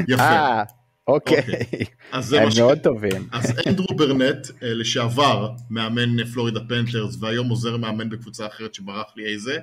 [0.08, 0.22] יפה.
[0.24, 0.64] אה,
[1.08, 1.38] אוקיי.
[1.38, 1.86] אוקיי.
[2.12, 3.28] אז זה הם מה ש- מאוד טובים.
[3.32, 9.14] אז אנדרו ברנט, אה, לשעבר מאמן אה, פלורידה פנתרס והיום עוזר מאמן בקבוצה אחרת שברח
[9.16, 9.58] לי איזה,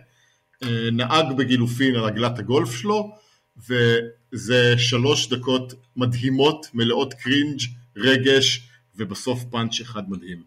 [0.93, 3.17] נהג בגילופין על עגלת הגולף שלו,
[3.69, 7.61] וזה שלוש דקות מדהימות, מלאות קרינג',
[7.97, 10.43] רגש, ובסוף פאנץ' אחד מדהים.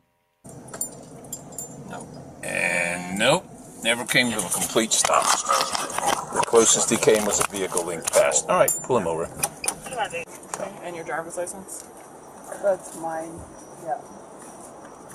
[2.41, 3.55] And nope,
[3.86, 5.24] never came to a complete stop.
[6.34, 8.50] The closest he came was a vehicle linked past.
[8.50, 9.26] All right, pull him over.
[9.26, 10.26] Okay,
[10.84, 11.86] and your driver's license?
[12.63, 13.39] That's mine.
[13.86, 14.02] Yeah.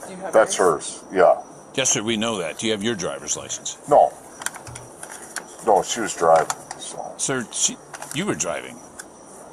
[0.06, 1.00] Do you have That's yours?
[1.00, 1.42] hers, yeah.
[1.74, 2.58] Yes, sir, we know that.
[2.58, 3.76] Do you have your driver's license?
[3.88, 4.12] No.
[5.66, 7.76] No, she was driving, so Sir, she,
[8.14, 8.78] you were driving.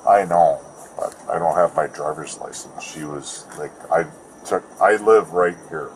[0.07, 0.61] I know,
[0.95, 2.83] but I don't have my driver's license.
[2.83, 4.05] She was like, I
[4.45, 5.89] took, I live right here.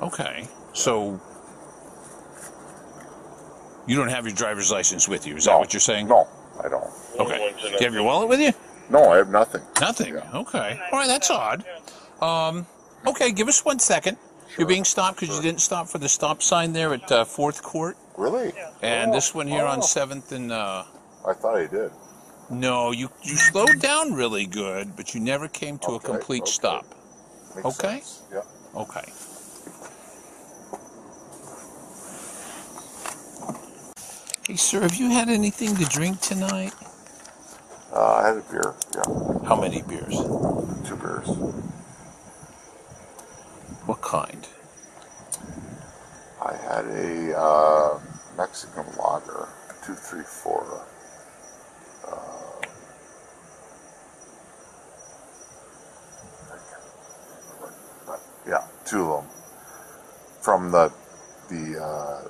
[0.00, 1.20] Okay, so
[3.86, 5.36] you don't have your driver's license with you.
[5.36, 6.08] Is that no, what you're saying?
[6.08, 6.28] No,
[6.62, 6.86] I don't.
[7.18, 7.54] Okay.
[7.62, 8.52] Do you have your wallet with you?
[8.90, 9.62] No, I have nothing.
[9.80, 10.14] Nothing.
[10.14, 10.30] Yeah.
[10.34, 10.80] Okay.
[10.92, 11.64] All right, that's odd.
[12.20, 12.66] Um,
[13.06, 14.16] okay, give us one second.
[14.58, 17.62] You're being stopped because you didn't stop for the stop sign there at uh, Fourth
[17.62, 18.52] Court, Really?
[18.82, 19.82] and this one here on Oh.
[19.82, 20.52] Seventh and.
[20.52, 20.84] Uh,
[21.26, 21.90] I thought I did.
[22.50, 26.42] No, you you slowed down really good, but you never came to a Okay, complete
[26.42, 26.50] okay.
[26.52, 26.84] stop.
[27.56, 28.00] Makes Okay.
[28.00, 28.22] sense.
[28.32, 28.42] Yeah.
[28.80, 29.02] Okay.
[34.46, 36.74] Hey, sir, have you had anything to drink tonight?
[37.90, 39.48] Uh, I had a beer, yeah.
[39.48, 40.18] How many beers?
[40.86, 41.28] Two beers.
[43.86, 44.46] What kind?
[46.44, 48.00] I had a uh,
[48.36, 49.48] Mexican lager,
[49.86, 50.84] 234.
[52.06, 52.66] Uh,
[58.46, 59.32] yeah, two of them.
[60.42, 60.92] From the,
[61.48, 62.28] the uh,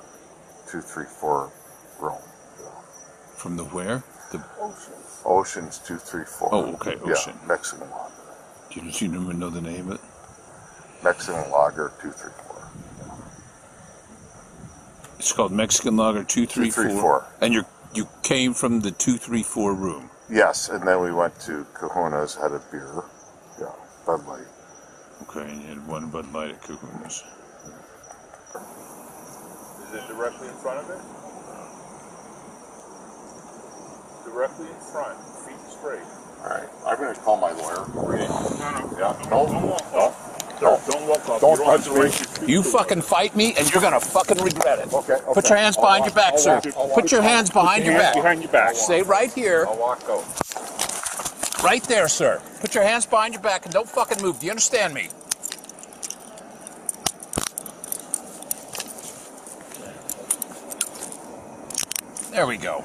[0.71, 1.51] 234
[1.99, 2.21] Rome.
[3.37, 4.03] From the where?
[4.31, 4.43] The
[5.25, 6.49] Oceans two, three, four.
[6.51, 7.33] Oh, okay, Ocean.
[7.41, 8.11] Yeah, Mexican lager.
[8.71, 10.01] Do you, you even know the name of it?
[11.03, 12.69] Mexican lager two, three, four.
[15.19, 17.01] It's called Mexican lager two, three, two, three four.
[17.01, 17.27] four.
[17.41, 20.09] And you you came from the two, three, four room.
[20.29, 23.03] Yes, and then we went to Kahuna's, had a beer.
[23.59, 23.71] Yeah,
[24.05, 24.47] Bud Light.
[25.23, 27.23] Okay, and you had one Bud Light at Kahuna's.
[29.85, 31.24] Is it directly in front of it?
[34.25, 36.01] Directly in front, feet straight.
[36.43, 37.85] All right, I'm going to call my lawyer.
[37.95, 38.97] No, no.
[38.99, 40.61] Yeah, no, Don't walk no, up.
[40.61, 40.81] no.
[40.89, 41.41] Don't walk up.
[41.41, 41.99] Don't you don't touch to me.
[42.01, 42.71] raise your feet You to it.
[42.71, 44.91] fucking fight me, and you're gonna fucking regret it.
[44.93, 46.55] Okay, Put your hands I'll behind walk- your back, I'll sir.
[46.55, 47.11] walk- I'll Put walk.
[47.11, 48.15] your hands behind Put your hands back.
[48.15, 48.75] behind your back.
[48.75, 51.63] Stay right here, I'll walk out.
[51.63, 52.41] right there, sir.
[52.61, 54.39] Put your hands behind your back and don't fucking move.
[54.39, 55.09] Do you understand me?
[62.31, 62.83] There we go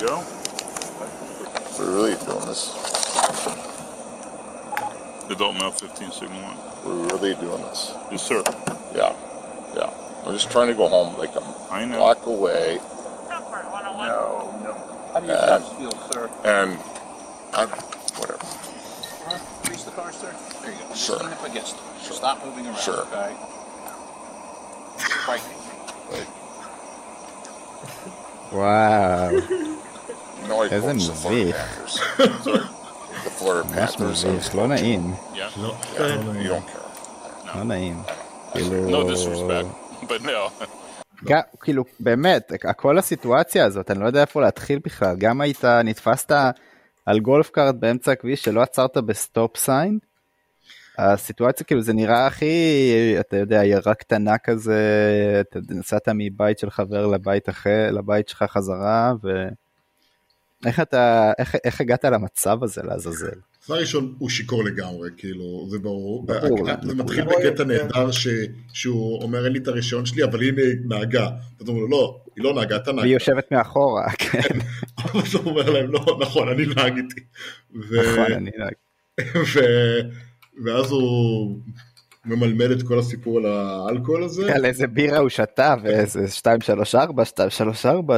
[0.00, 0.24] go.
[1.78, 2.74] We're really doing this.
[5.30, 6.84] Adult male 15 Sigma 1.
[6.84, 7.92] We're really doing this.
[8.10, 8.42] Yes, sir.
[8.94, 9.14] Yeah.
[9.76, 9.90] Yeah.
[10.24, 11.30] I'm just trying to go home like
[11.70, 11.98] I'm know.
[11.98, 12.80] block away.
[13.28, 14.72] No, no.
[15.12, 16.30] How do you and, feel, sir?
[16.44, 16.78] And
[17.52, 17.68] I'm,
[18.18, 18.40] whatever.
[19.26, 19.38] Uh,
[19.70, 20.34] reach the car, sir.
[20.62, 20.94] There you go.
[20.94, 21.22] Sure.
[21.22, 21.82] Up against it.
[22.02, 22.16] Sure.
[22.16, 22.78] Stop moving around.
[22.78, 23.00] Sure.
[23.00, 23.36] Okay.
[25.28, 25.42] Right.
[28.52, 29.76] Wow.
[30.70, 31.56] איזה מביך.
[33.42, 34.00] ממש.
[34.00, 35.14] מביך, לא נעים.
[35.56, 35.74] לא,
[36.32, 36.50] נעים.
[37.54, 38.02] לא נעים.
[38.52, 38.90] כאילו...
[38.90, 40.64] No disrespect, but no.
[41.24, 45.16] גם, כאילו, באמת, כל הסיטואציה הזאת, אני לא יודע איפה להתחיל בכלל.
[45.18, 46.32] גם היית, נתפסת
[47.06, 49.98] על golf cart באמצע הכביש שלא עצרת ב-stop sign.
[50.98, 54.82] הסיטואציה כאילו זה נראה הכי, אתה יודע, עיירה קטנה כזה,
[55.40, 59.28] אתה נסעת מבית של חבר לבית אחר, לבית שלך חזרה, ו...
[60.66, 63.38] איך אתה, איך, איך הגעת למצב הזה לעזאזל?
[63.66, 66.26] דבר ראשון, הוא שיכור לגמרי, כאילו, זה ברור.
[66.26, 66.94] ברור, זה.
[66.94, 68.10] מתחיל בקטע נהדר
[68.72, 71.28] שהוא אומר, אין לי את הרישיון שלי, אבל הנה נהגה.
[71.62, 73.02] אתה אומר לו, לא, היא לא נהגה, אתה נהגה.
[73.02, 74.58] והיא יושבת מאחורה, כן,
[74.98, 77.20] אבל אתה אומר להם, לא, נכון, אני נהג איתי.
[77.74, 78.74] נכון, אני נהג.
[80.64, 81.58] ואז הוא
[82.24, 84.54] ממלמל את כל הסיפור על האלכוהול הזה.
[84.54, 88.16] על איזה בירה הוא שתה, ואיזה 2, 3, 4, 2, 3, 4,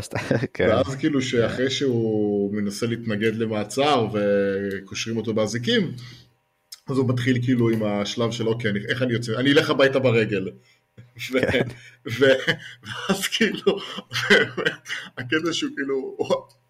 [0.55, 0.69] כן.
[0.69, 5.93] ואז כאילו שאחרי שהוא מנסה להתנגד למעצר וקושרים אותו באזיקים,
[6.89, 9.99] אז הוא מתחיל כאילו עם השלב של אוקיי, אני, איך אני יוצא, אני אלך הביתה
[9.99, 10.49] ברגל.
[11.53, 11.63] כן.
[12.19, 12.27] ו-
[13.09, 13.79] ואז כאילו,
[15.19, 16.17] הקטע שהוא כאילו,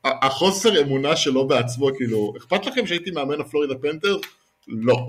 [0.05, 4.17] החוסר אמונה שלו בעצמו, כאילו, אכפת לכם שהייתי מאמן הפלורידה פנתר?
[4.69, 5.07] לא.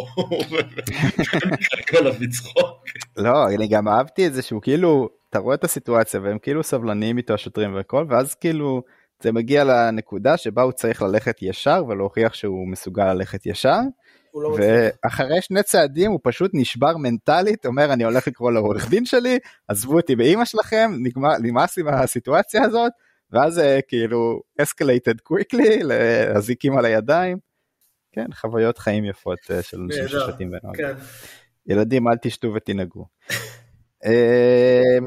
[3.18, 7.18] לא, אני גם אהבתי את זה שהוא כאילו, אתה רואה את הסיטואציה והם כאילו סבלניים
[7.18, 8.84] איתו השוטרים והכל, ואז כאילו
[9.24, 13.80] זה מגיע לנקודה שבה הוא צריך ללכת ישר ולהוכיח שהוא מסוגל ללכת ישר,
[14.36, 14.58] לא.
[14.58, 19.96] ואחרי שני צעדים הוא פשוט נשבר מנטלית, אומר אני הולך לקרוא לעורך דין שלי, עזבו
[19.96, 20.92] אותי באימא שלכם,
[21.42, 22.92] נמאס לי מהסיטואציה הזאת,
[23.32, 27.53] ואז אה, כאילו escalated quickly, לאזיקים על הידיים.
[28.14, 30.86] כן, חוויות חיים יפות אה, של אנשים נהדר, ששותים ונוהגים.
[30.86, 30.94] כן.
[31.68, 33.06] ילדים אל תשתו ותנהגו.
[34.06, 34.98] אה,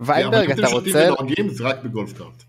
[0.00, 1.12] ויינברג אבל אתה אם אתם שותים רוצה?
[1.12, 2.42] ונוהגים זה רק בגולף קארט.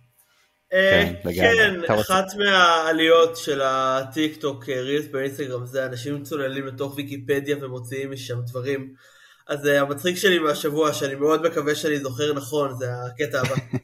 [0.73, 1.33] אה, כן.
[1.33, 7.57] כן, רוצה- אחת מהעליות של הטיק טוק אה, רילס באינסטגרם זה אנשים צוללים לתוך ויקיפדיה
[7.61, 8.93] ומוציאים משם דברים.
[9.47, 13.55] אז המצחיק שלי מהשבוע, שאני מאוד מקווה שאני זוכר נכון, זה הקטע הבא.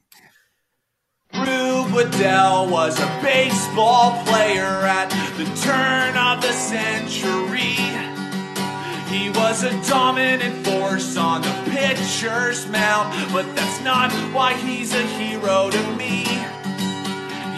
[1.94, 7.76] Waddell was a baseball player at the turn of the century.
[9.10, 15.02] He was a dominant force on the pitcher's mound, but that's not why he's a
[15.02, 16.31] hero to me.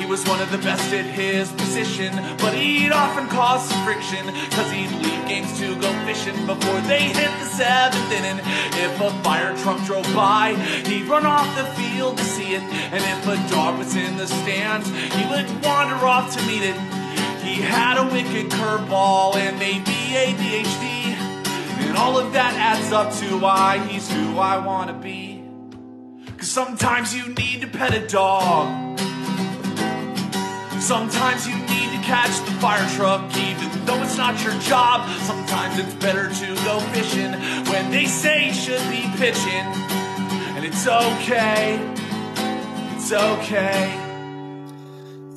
[0.03, 4.25] He was one of the best at his position, but he'd often cause some friction,
[4.51, 8.43] cause he'd leave games to go fishing before they hit the seventh inning.
[8.83, 13.01] If a fire truck drove by, he'd run off the field to see it, and
[13.01, 16.75] if a dog was in the stands, he would wander off to meet it.
[17.41, 21.15] He had a wicked curveball and maybe ADHD,
[21.87, 25.45] and all of that adds up to why he's who I wanna be.
[26.37, 28.99] Cause sometimes you need to pet a dog.
[30.83, 35.09] Sometimes you need to catch the fire truck, even though it's not your job.
[35.21, 37.31] Sometimes it's better to go fishing
[37.71, 39.65] when they say you should be pitching.
[40.55, 41.79] And it's okay.
[42.95, 44.03] It's okay.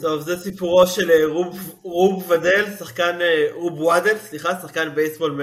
[0.00, 5.40] טוב, זה סיפורו של אה, רוב, רוב ודל, שחקן, אה, רוב וואדל, סליחה, שחקן בייסבול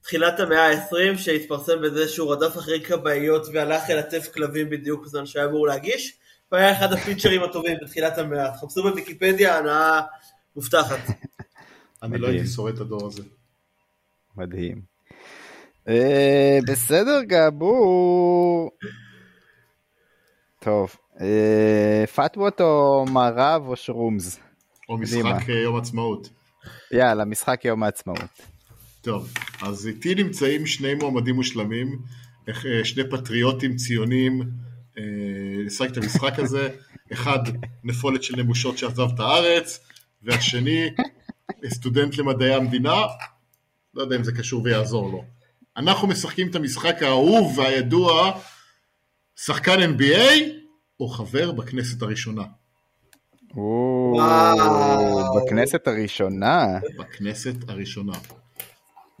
[0.00, 5.44] מתחילת המאה ה-20, שהתפרסם בזה שהוא רדף אחרי כבאיות והלך ללטף כלבים בדיוק בזמן שהיה
[5.44, 6.20] אמור להגיש,
[6.52, 8.50] והיה אחד הפיצ'רים הטובים בתחילת המאה.
[8.56, 10.00] תחפשו בוויקיפדיה, הנאה
[10.56, 10.98] מובטחת.
[12.02, 13.22] אני לא הייתי שורד את הדור הזה.
[14.36, 14.80] מדהים.
[15.88, 18.70] אה, בסדר גבור.
[20.58, 24.38] טוב, אה, פתוות או מערב או שרומז?
[24.88, 24.98] או.
[24.98, 26.28] משחק אה, יום עצמאות.
[26.92, 28.40] יאללה, משחק יום העצמאות.
[29.00, 29.28] טוב,
[29.62, 31.98] אז איתי נמצאים שני מועמדים מושלמים,
[32.84, 34.42] שני פטריוטים ציונים
[35.66, 36.68] לשחק את המשחק הזה,
[37.12, 37.38] אחד
[37.84, 39.80] נפולת של נמושות שעזב את הארץ,
[40.22, 40.88] והשני
[41.66, 42.96] סטודנט למדעי המדינה,
[43.94, 45.24] לא יודע אם זה קשור ויעזור לו.
[45.76, 48.40] אנחנו משחקים את המשחק האהוב והידוע,
[49.36, 50.40] שחקן NBA
[51.00, 52.42] או חבר בכנסת הראשונה.
[55.36, 56.66] בכנסת הראשונה.
[56.98, 58.12] בכנסת הראשונה.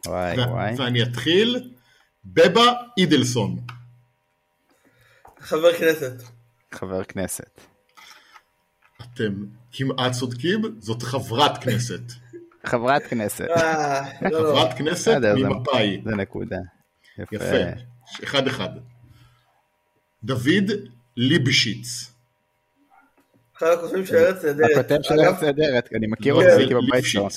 [0.06, 0.74] וואי וואי.
[0.76, 1.70] ואני אתחיל,
[2.24, 3.56] בבה אידלסון.
[5.40, 6.12] חבר כנסת.
[6.72, 7.60] חבר כנסת.
[9.02, 9.32] אתם
[9.72, 12.00] כמעט צודקים, זאת חברת כנסת.
[12.66, 13.48] חברת כנסת.
[13.56, 14.48] אה, לא, לא.
[14.48, 16.02] חברת כנסת ממפא"י.
[16.04, 16.56] זה נקודה.
[17.18, 17.34] יפה.
[17.34, 17.80] יפה.
[18.24, 18.68] אחד אחד.
[20.24, 20.70] דוד
[21.16, 22.12] ליבשיץ.
[23.58, 24.70] אחד הכותבים של ארץ נהדרת.
[24.76, 27.28] הכותב של ארץ נהדרת, אני מכיר לא, אותו, הייתי בבית שלו.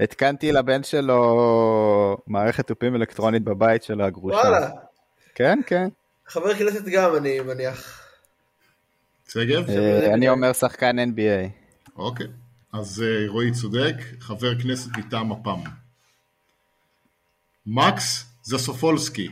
[0.00, 4.36] התקנתי לבן שלו מערכת תופים אלקטרונית בבית של הגרושה.
[4.36, 4.70] וואלה,
[5.34, 5.88] כן, כן.
[6.32, 8.00] חבר כנסת גם אני מניח.
[9.28, 9.70] שגב?
[9.70, 11.50] אה, אני אומר שחקן NBA.
[11.96, 12.26] אוקיי.
[12.72, 15.60] אז אה, רועי צודק, חבר כנסת מטעם מפ"ם.
[17.66, 19.28] מקס זסופולסקי.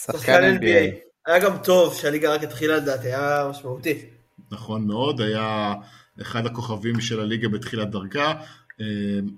[0.00, 0.94] שחקן NBA.
[1.26, 4.06] היה גם טוב שהליגה רק התחילה לדעתי, היה משמעותי.
[4.50, 5.74] נכון מאוד, היה
[6.22, 8.34] אחד הכוכבים של הליגה בתחילת דרכה,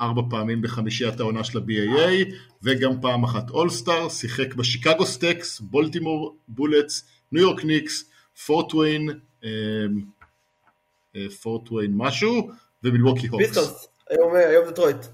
[0.01, 7.05] ארבע פעמים בחמישיית העונה של ה-BAA, וגם פעם אחת אולסטאר, שיחק בשיקגו סטקס, בולטימור בולטס,
[7.33, 8.11] ניו יורק ניקס,
[8.47, 9.11] פורט וויין,
[9.45, 9.49] אה,
[11.17, 12.51] אה, פורט וויין משהו,
[12.85, 13.47] ומילווקי הוקס.
[13.47, 15.07] פיסטונס, היום היום דטרויט.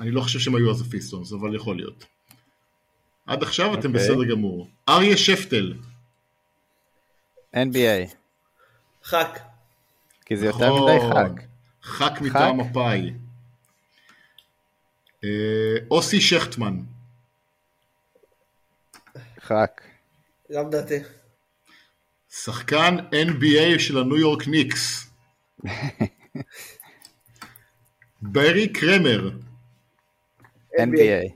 [0.00, 2.04] אני לא חושב שהם היו אז הפיסטונס, אבל יכול להיות.
[3.26, 3.92] עד עכשיו אתם אוקיי.
[3.92, 4.68] בסדר גמור.
[4.88, 5.74] אריה שפטל,
[7.54, 8.14] NBA.
[9.04, 9.38] חק.
[10.26, 11.40] כי זה יותר מדי חג.
[11.82, 13.12] חק מטעם מפאי.
[15.26, 16.80] אה, אוסי שכטמן,
[19.40, 19.66] חג.
[20.52, 20.94] גם דעתי.
[22.30, 25.10] שחקן NBA של הניו יורק ניקס.
[28.22, 29.30] ברי קרמר,
[30.74, 31.32] NBA.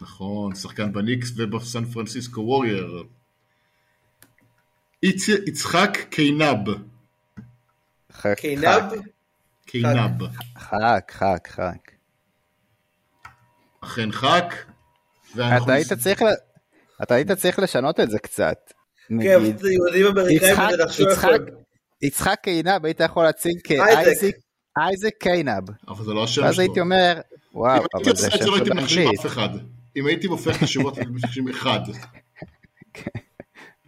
[0.00, 3.04] נכון, שחקן בניקס ובסן פרנסיסקו וורייר.
[5.06, 6.68] יצ- יצחק קיינב,
[8.12, 8.34] חג.
[8.34, 8.92] קינב?
[9.66, 10.22] קיינב,
[10.58, 11.76] חג, חג, חג.
[13.84, 14.54] אכן חק.
[15.34, 16.22] אתה היית צריך
[17.02, 18.56] אתה היית צריך לשנות את זה קצת.
[19.08, 21.06] כן, נגיד, זה יהודים אמריקאים יצחק- וזה נחשוב
[22.02, 24.04] יצחק- קיינב היית יכול להציג אייזק.
[24.04, 24.36] כאייזק
[24.78, 25.70] אייזק קיינב.
[25.88, 26.62] אבל זה לא השם שלו.
[26.62, 27.20] הייתי אומר,
[27.54, 29.20] וואו, אם הייתי אבל עושה זה את זה שם לא הייתי של מנחשים אנגלית.
[29.20, 29.48] אף אחד.
[29.96, 31.80] אם הייתי הופך את השמות הייתי מנחשים אחד.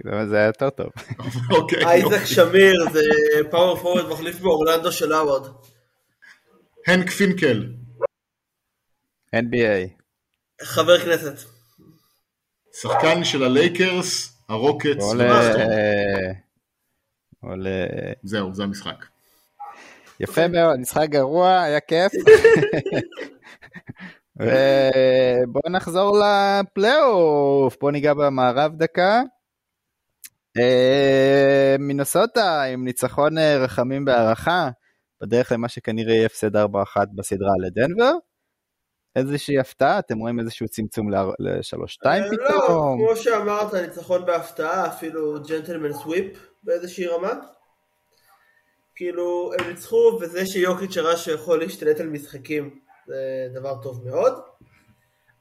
[0.05, 0.87] אבל זה היה יותר טוב.
[1.57, 1.85] אוקיי.
[1.85, 2.25] אייזק.
[2.25, 3.01] שמיר זה
[3.51, 5.47] פאוור פורוורד מחליף באורלנדו של האווארד.
[6.87, 7.67] הנק פינקל,
[9.35, 10.03] NBA.
[10.63, 11.49] חבר כנסת.
[12.81, 15.55] שחקן של הלייקרס, הרוקטס, עולה...
[17.41, 17.87] עולה...
[18.23, 19.05] זהו, זה המשחק.
[20.21, 22.13] יפה מאוד, משחק גרוע, היה כיף.
[24.37, 29.23] ובואו נחזור לפלייאוף, בואו ניגע במערב דקה.
[30.59, 34.71] אה, מינוסוטה עם ניצחון אה, רחמים בהערכה,
[35.23, 36.61] בדרך למה שכנראה יהיה הפסד 4-1
[37.15, 38.13] בסדרה לדנבר.
[39.17, 42.99] איזושהי הפתעה, אתם רואים איזשהו צמצום ל-3-2 אה, לא, פתאום?
[42.99, 47.33] כמו שאמרת, ניצחון בהפתעה, אפילו gentleman's sweep באיזושהי רמה.
[48.95, 54.33] כאילו, הם ניצחו, וזה שיוקיץ' הראה שיכול להשתלט על משחקים, זה דבר טוב מאוד.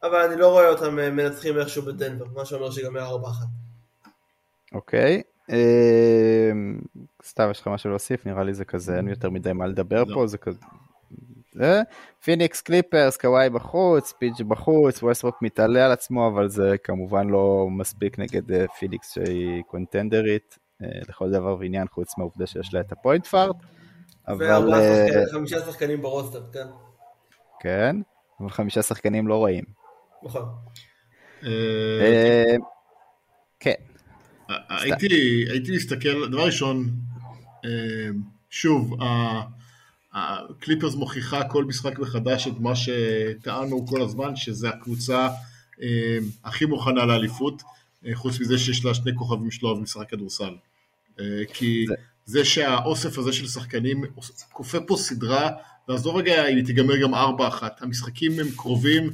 [0.04, 4.08] אבל אני לא רואה אותם אה, מנצחים איכשהו בדנבר, מה שאומר שיגמר 4-1.
[4.74, 5.22] אוקיי.
[5.52, 6.52] אה,
[7.24, 8.26] סתיו, יש לך משהו להוסיף?
[8.26, 10.16] נראה לי זה כזה, אין יותר מדי מה לדבר לא.
[10.16, 10.60] פה, זה כזה...
[11.54, 11.82] זה.
[12.24, 17.68] פיניקס קליפרס, קוואי בחוץ, פי ג'י בחוץ, ווסטברוק מתעלה על עצמו, אבל זה כמובן לא
[17.72, 22.80] מספיק נגד אה, פיניקס שהיא contender ית אה, לכל דבר ועניין, חוץ מהעובדה שיש לה
[22.80, 23.56] את ה-point part.
[24.28, 24.74] אבל...
[24.74, 26.68] אה, שחקנים, חמישה שחקנים ברוסטר, כן.
[27.60, 27.96] כן,
[28.40, 29.64] אבל חמישה שחקנים לא רואים.
[30.24, 30.46] נכון.
[31.44, 31.50] אה,
[32.02, 32.56] אה,
[33.60, 33.74] כן.
[34.70, 36.90] הייתי הייתי מסתכל, דבר ראשון,
[37.66, 38.10] אה,
[38.50, 38.96] שוב,
[40.14, 45.30] הקליפרס מוכיחה כל משחק מחדש את מה שטענו כל הזמן, שזה הקבוצה
[45.82, 47.62] אה, הכי מוכנה לאליפות,
[48.06, 50.56] אה, חוץ מזה שיש לה שני כוכבים שלא אוהבים לשחק כדורסל.
[51.20, 51.86] אה, כי
[52.26, 54.04] זה- שהאוסף הזה של שחקנים
[54.52, 55.50] כופה פה סדרה,
[55.88, 57.18] ועזוב רגע אם היא תיגמר גם 4-1,
[57.80, 59.10] המשחקים הם קרובים,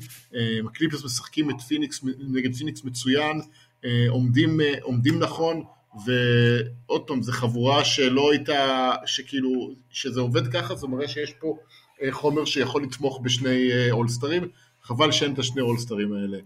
[0.65, 3.41] הקליפרס משחקים פיניקס, נגד פיניקס מצוין,
[4.09, 5.63] עומדים, עומדים נכון,
[6.05, 11.57] ועוד פעם, זו חבורה שלא הייתה, שכאילו, שזה עובד ככה, זה מראה שיש פה
[12.01, 14.49] אה, חומר שיכול לתמוך בשני אה, אולסטרים,
[14.83, 16.37] חבל שאין את השני אולסטרים האלה.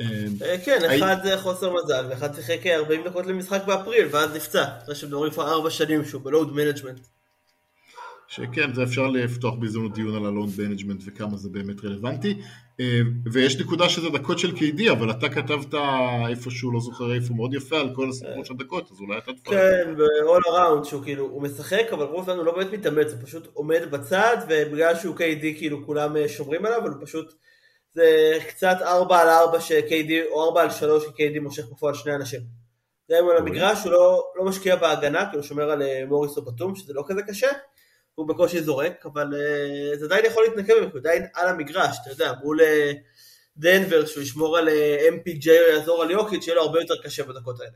[0.00, 4.64] אה, כן, אחד זה חוסר מזל, ואחד שיחק 40 דקות למשחק באפריל, ואז נפצע.
[4.82, 7.06] אחרי שמדברים כבר 4 שנים שהוא ב-load management.
[8.32, 12.34] שכן, זה אפשר לפתוח בהזדמנות דיון על ה-load management וכמה זה באמת רלוונטי.
[12.80, 13.00] אה,
[13.32, 15.74] ויש נקודה שזה דקות של KD, אבל אתה כתבת
[16.28, 19.54] איפשהו, לא זוכר איפה, מאוד יפה על כל הסיפור של הדקות, אז אולי אתה תפרט.
[19.54, 23.20] כן, ב-all around, שהוא כאילו, הוא משחק, אבל רוב הזמן הוא לא באמת מתאמץ, הוא
[23.22, 27.34] פשוט עומד בצד, ובגלל שהוא KD, כאילו כולם אה, שומרים עליו, אבל הוא פשוט,
[27.92, 32.40] זה קצת 4 על 4 ש-KD, או 4 על 3 ש-KD מושך בפועל שני אנשים.
[33.10, 36.36] אם הוא על המגרש, הוא לא, לא משקיע בהגנה, כי הוא שומר על אה, מוריס
[36.36, 37.48] או בתום, שזה לא כזה קשה,
[38.14, 42.10] הוא בקושי זורק, אבל אה, זה עדיין יכול להתנקם ממנו, הוא עדיין על המגרש, אתה
[42.10, 42.92] יודע, מול אה,
[43.56, 47.24] דנבר, שהוא ישמור על אה, MPJ או יעזור על יוקיץ', שיהיה לו הרבה יותר קשה
[47.24, 47.72] בדקות האלה.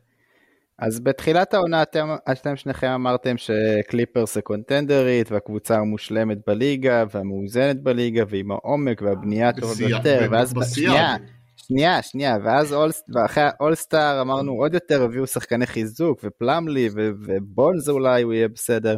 [0.79, 8.25] אז בתחילת העונה אתם, אתם שניכם אמרתם שקליפרס זה קונטנדרית והקבוצה המושלמת בליגה והמאוזנת בליגה
[8.29, 11.17] ועם העומק והבנייה טובה ביותר ואז שנייה,
[11.57, 16.89] שנייה שנייה ואז אול, ואחרי האולסטאר אמרנו עוד יותר הביאו שחקני חיזוק ופלמלי
[17.27, 18.97] ובונז אולי הוא יהיה בסדר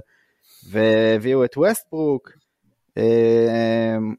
[0.71, 2.31] והביאו את ווסטברוק.
[2.97, 4.15] אמ,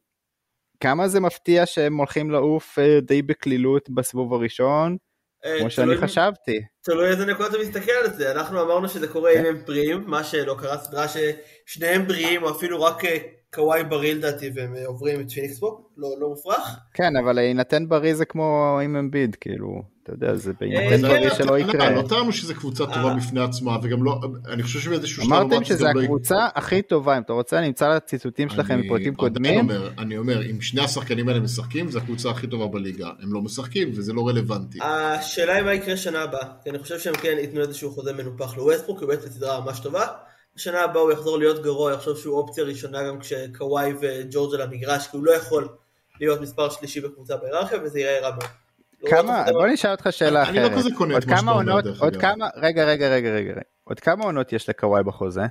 [0.80, 4.98] כמה זה מפתיע שהם הולכים לעוף אה, די בקלילות בסיבוב הראשון.
[5.46, 6.60] אה, כמו שאני חשבתי.
[6.82, 10.24] תלוי איזה נקודה אתה מסתכל על זה, אנחנו אמרנו שזה קורה אם הם בריאים, מה
[10.24, 13.18] שלא קרה סדרה ששניהם בריאים, או אפילו רק אה,
[13.54, 16.80] קוואי בריא לדעתי, והם אה, עוברים את פיניקס פה, לא, לא מופרך.
[16.94, 21.60] כן, אבל להינתן בריא זה כמו עם אמביד, כאילו, אתה יודע, זה בהינתן בריא שלא
[21.60, 21.90] יקרה.
[21.90, 25.86] לא טענו שזו קבוצה טובה בפני עצמה, וגם לא, אני חושב שבאיזשהו שלב אמרתם שזו
[25.96, 29.68] לא הקבוצה הכי טובה, אם אתה רוצה, אני אמצא לציטוטים שלכם מפרקים קודמים.
[29.98, 33.10] אני אומר, אם שני השחקנים האלה משחקים, זו הקבוצה הכי טובה בליגה.
[33.22, 34.80] הם לא משחקים, וזה לא רלוונטי.
[34.82, 38.58] השאלה היא מה יקרה שנה הבאה, כי אני חושב שהם כן ייתנו איזשהו חוזה מנופח
[38.58, 40.06] לווסטבורק, הוא בעצם סדרה ממש טובה.
[40.60, 45.08] בשנה הבאה הוא יחזור להיות גרוע, יחשוב שהוא אופציה ראשונה גם כשקוואי וג'ורג' על המגרש,
[45.08, 45.68] כי הוא לא יכול
[46.20, 48.50] להיות מספר שלישי בקבוצה בהיררכיה, וזה יראה רע מאוד.
[49.10, 50.56] כמה, בוא נשאל אותך שאלה אחרת.
[50.56, 52.04] אני לא כזה קונה את מה שאתה אומר דרך אגב.
[52.04, 53.54] עוד כמה, רגע, רגע, רגע, רגע,
[53.84, 55.42] עוד כמה עונות יש לקוואי בחוזה?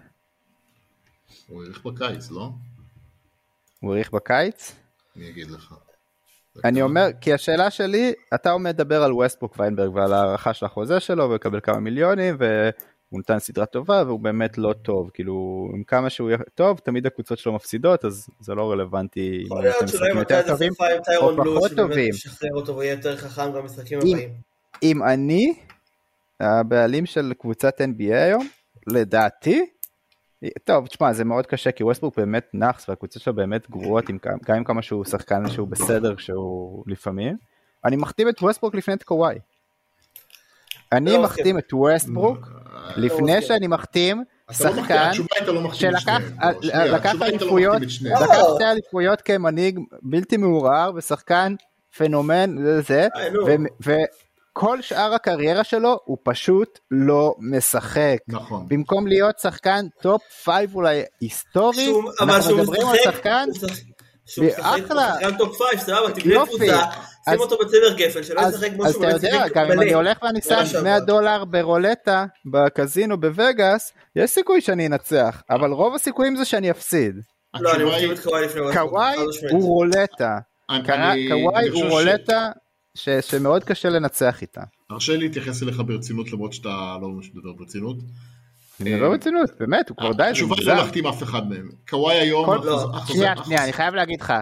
[1.49, 2.51] הוא האריך בקיץ, לא?
[3.81, 4.75] הוא האריך בקיץ?
[5.17, 5.75] אני אגיד לך.
[6.65, 11.31] אני אומר, כי השאלה שלי, אתה מדבר על ווסטבוק ויינברג ועל הערכה של החוזה שלו
[11.31, 12.37] ולקבל כמה מיליונים
[13.13, 17.39] והוא נתן סדרה טובה והוא באמת לא טוב, כאילו עם כמה שהוא טוב תמיד הקבוצות
[17.39, 20.73] שלו מפסידות אז זה לא רלוונטי אם אתם משחקים יותר טובים
[21.21, 22.11] או פחות טובים.
[24.83, 25.55] אם אני
[26.41, 28.49] הבעלים של קבוצת NBA היום,
[28.87, 29.67] לדעתי,
[30.65, 34.05] טוב, תשמע, זה מאוד קשה, כי ווסטבורק באמת נאחס, והקבוצות שלו באמת גרועות,
[34.47, 37.37] גם עם כמה שהוא שחקן שהוא בסדר כשהוא לפעמים.
[37.85, 39.39] אני מחתים את ווסטבורק לפני את קוואי.
[40.93, 42.49] אני לא מחתים את ווסטברוק
[42.97, 45.11] לפני שאני מחתים שחקן
[45.73, 51.55] שלקח אליפויות, לקח שתי אליפויות כמנהיג בלתי מעורער ושחקן
[51.97, 53.09] פנומן, זה,
[54.53, 58.17] כל שאר הקריירה שלו הוא פשוט לא משחק.
[58.29, 58.65] נכון.
[58.69, 63.49] במקום להיות שחקן top five אולי היסטורי, אנחנו מדברים על שחקן...
[64.29, 66.85] שהוא משחק שחקן top five, סבבה, תבנה קבוצה,
[67.31, 69.07] שים אותו בצבר גפן, שלא ישחק כמו שהוא.
[69.07, 74.31] אז אתה יודע, גם אם אני הולך ואני שם 100 דולר ברולטה בקזינו בווגאס, יש
[74.31, 77.15] סיכוי שאני אנצח, אבל רוב הסיכויים זה שאני אפסיד.
[77.61, 79.17] לא, אני מסכים את קוואי לפני קוואי
[79.51, 80.39] הוא רולטה.
[80.87, 82.51] קוואי הוא רולטה
[82.95, 84.61] ש, שמאוד קשה לנצח איתה.
[84.91, 87.97] הרשה לי להתייחס אליך ברצינות למרות שאתה לא ממש מדבר ברצינות.
[88.81, 91.69] אני מדבר ברצינות, באמת, הוא כבר די, התשובה היא לא להחתים אף אחד מהם.
[91.89, 92.47] קוואי היום...
[93.07, 94.33] שנייה, שנייה, אני חייב להגיד לך,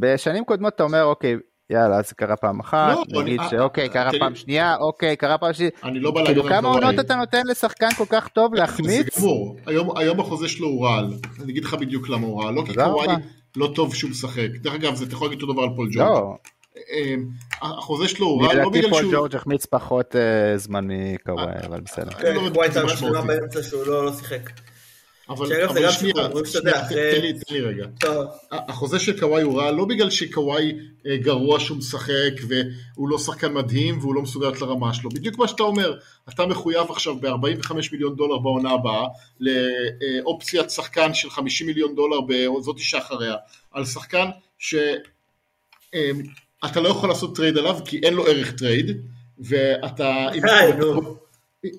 [0.00, 1.36] בשנים קודמות אתה אומר, אוקיי,
[1.70, 6.00] יאללה, זה קרה פעם אחת, נגיד שאוקיי, קרה פעם שנייה, אוקיי, קרה פעם שנייה, אני
[6.00, 9.14] לא בא להגיד כאילו כמה עונות אתה נותן לשחקן כל כך טוב להחמיץ?
[9.14, 9.56] זה גמור,
[9.96, 11.12] היום החוזה שלו הוא רעל,
[11.42, 13.08] אני אגיד לך בדיוק למה הוא רעל, לא כי קוואי
[13.56, 16.36] לא טוב שהוא משחק, דרך אגב, אתה יכול להגיד אותו דבר על פול ג'ורג'.
[16.76, 16.82] לא.
[17.62, 18.90] החוזה שלו הוא רע, לא בגלל שהוא...
[18.90, 20.16] לדעתי פול ג'ורג' החמיץ פחות
[20.56, 22.10] זמן מקוואי, אבל בסדר.
[22.10, 24.50] כן, קוואי הייתה משמעותה באמצע שהוא לא שיחק.
[25.28, 25.46] אבל,
[25.90, 27.86] שנייה, תן לי, תן לי רגע.
[28.50, 30.72] החוזה של קוואי הוא רע לא בגלל שקוואי
[31.06, 35.10] גרוע שהוא משחק והוא לא שחקן מדהים והוא לא מסוגל לרמה שלו.
[35.10, 35.98] בדיוק מה שאתה אומר,
[36.28, 39.06] אתה מחויב עכשיו ב-45 מיליון דולר בעונה הבאה
[39.40, 43.34] לאופציית שחקן של 50 מיליון דולר בזאתי שאחריה,
[43.72, 44.26] על שחקן
[44.58, 44.74] ש...
[46.64, 48.90] אתה לא יכול לעשות trade עליו כי אין לו ערך trade
[49.38, 50.26] ואתה...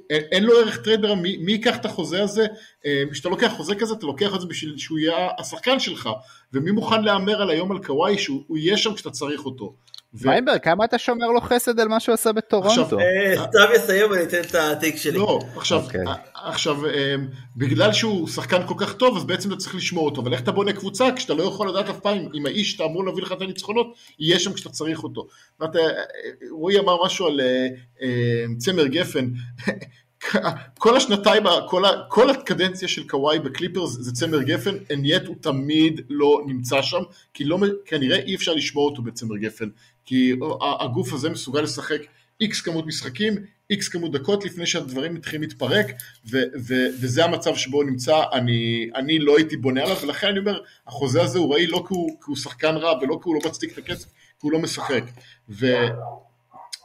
[0.10, 2.46] אין לו ערך טרייד, מי, מי ייקח את החוזה הזה?
[3.12, 6.10] כשאתה לוקח חוזה כזה, אתה לוקח את זה בשביל שהוא יהיה השחקן שלך,
[6.54, 9.76] ומי מוכן להמר על היום על קוואי שהוא יהיה שם כשאתה צריך אותו.
[10.22, 12.98] ויינברג, כמה אתה שומר לו חסד על מה שהוא עשה בטורונטו?
[13.36, 15.18] סתיו יסיים ואני אתן את ה take שלי.
[15.18, 15.84] לא, עכשיו,
[16.34, 16.78] עכשיו,
[17.58, 20.52] בגלל שהוא שחקן כל כך טוב, אז בעצם אתה צריך לשמור אותו, אבל איך אתה
[20.52, 23.42] בונה קבוצה כשאתה לא יכול לדעת אף פעם אם האיש שאתה אמור להביא לך את
[23.42, 25.28] הניצחונות, יהיה שם כשאתה צריך אותו.
[26.52, 27.42] רועי אמר משהו על
[28.58, 29.30] צמר גפן,
[30.78, 35.36] כל השנתיים, כל, ה, כל הקדנציה של קוואי בקליפרס זה צמר גפן, and yet הוא
[35.42, 37.02] תמיד לא נמצא שם,
[37.34, 39.70] כי לא, כנראה אי אפשר לשמור אותו בצמר גפן,
[40.06, 40.34] כי
[40.80, 42.02] הגוף הזה מסוגל לשחק
[42.42, 43.36] איקס כמות משחקים,
[43.70, 45.88] איקס כמות דקות לפני שהדברים מתחילים להתפרק,
[46.32, 50.40] ו, ו, וזה המצב שבו הוא נמצא, אני, אני לא הייתי בונה עליו, ולכן אני
[50.40, 53.36] אומר, החוזה הזה הוא ראי לא כי הוא, כי הוא שחקן רע ולא כי הוא
[53.36, 55.04] לא מצדיק את הכסף, כי הוא לא משחק.
[55.50, 55.66] ו...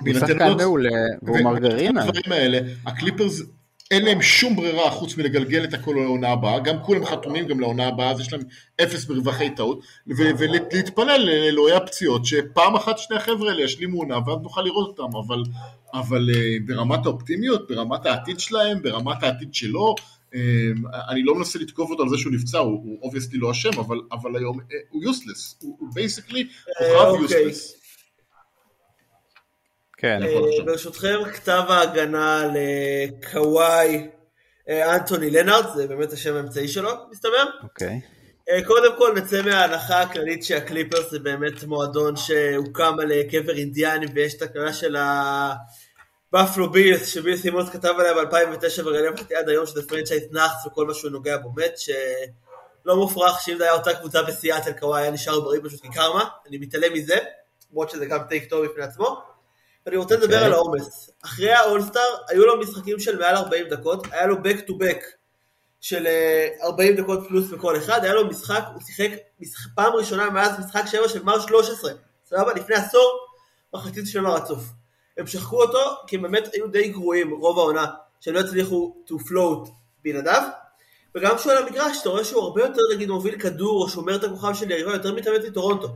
[0.01, 0.91] הוא שחקן מעולה,
[1.23, 2.03] והוא מרגרינה.
[2.03, 3.43] הדברים האלה, הקליפרס
[3.91, 7.87] אין להם שום ברירה חוץ מלגלגל את הכל לעונה הבאה, גם כולם חתומים גם לעונה
[7.87, 8.43] הבאה, אז יש להם
[8.83, 14.63] אפס ברווחי טעות, ולהתפלל לאלוהי הפציעות, שפעם אחת שני החבר'ה האלה ישלימו עונה, ואז נוכל
[14.63, 15.43] לראות אותם, אבל
[15.95, 19.95] אבל אה, ברמת האופטימיות, ברמת העתיד שלהם, ברמת העתיד שלו,
[20.35, 20.41] אה,
[21.09, 24.37] אני לא מנסה לתקוף אותו על זה שהוא נפצע, הוא obviously לא אשם, אבל, אבל
[24.37, 27.23] היום אה, הוא useless, הוא basically כוכב.
[27.23, 27.80] useless.
[30.01, 30.23] כן.
[30.23, 34.09] אה, ברשותכם, כתב ההגנה לקוואי
[34.69, 37.45] אה, אנטוני לנארד, זה באמת השם האמצעי שלו, מסתבר.
[37.63, 38.01] אוקיי.
[38.51, 44.35] אה, קודם כל נצא מההנחה הכללית שהקליפרס זה באמת מועדון שהוקם על קבר אינדיאני ויש
[44.35, 44.97] את הקללה של
[46.33, 50.95] הבאפלו בילס שביל סימונס כתב עליה ב-2009 ורלוונטי עד היום שזה פרנצ'ייז נאחס וכל מה
[50.95, 55.41] שהוא נוגע בו מת שלא מופרך שאם זה היה אותה קבוצה בסיאטל קוואי היה נשאר
[55.41, 57.19] בריא פשוט כקרמה אני מתעלם מזה
[57.71, 59.30] למרות שזה גם take טוב בפני עצמו
[59.87, 60.45] ואני רוצה לדבר אוקיי.
[60.45, 64.73] על העומס אחרי האולסטאר היו לו משחקים של מעל 40 דקות היה לו back to
[64.73, 65.05] back
[65.81, 69.11] של אה, 40 דקות פלוס בכל אחד, היה לו משחק, הוא שיחק
[69.41, 71.93] משחק, פעם ראשונה מאז משחק 7 של מר 13,
[72.25, 72.53] סבבה?
[72.53, 73.19] לפני עשור,
[73.75, 74.65] מחצית שלמה רצוף.
[75.19, 77.87] הם שחקו אותו כי הם באמת היו די גרועים רוב העונה,
[78.21, 79.69] שהם לא הצליחו to float
[80.05, 80.43] בלעדיו,
[81.15, 84.25] וגם כשהוא על המגרש, אתה רואה שהוא הרבה יותר נגיד מוביל כדור או שומר את
[84.25, 85.89] הכוכב של יריבה, יותר מתאמץ מטורונטו.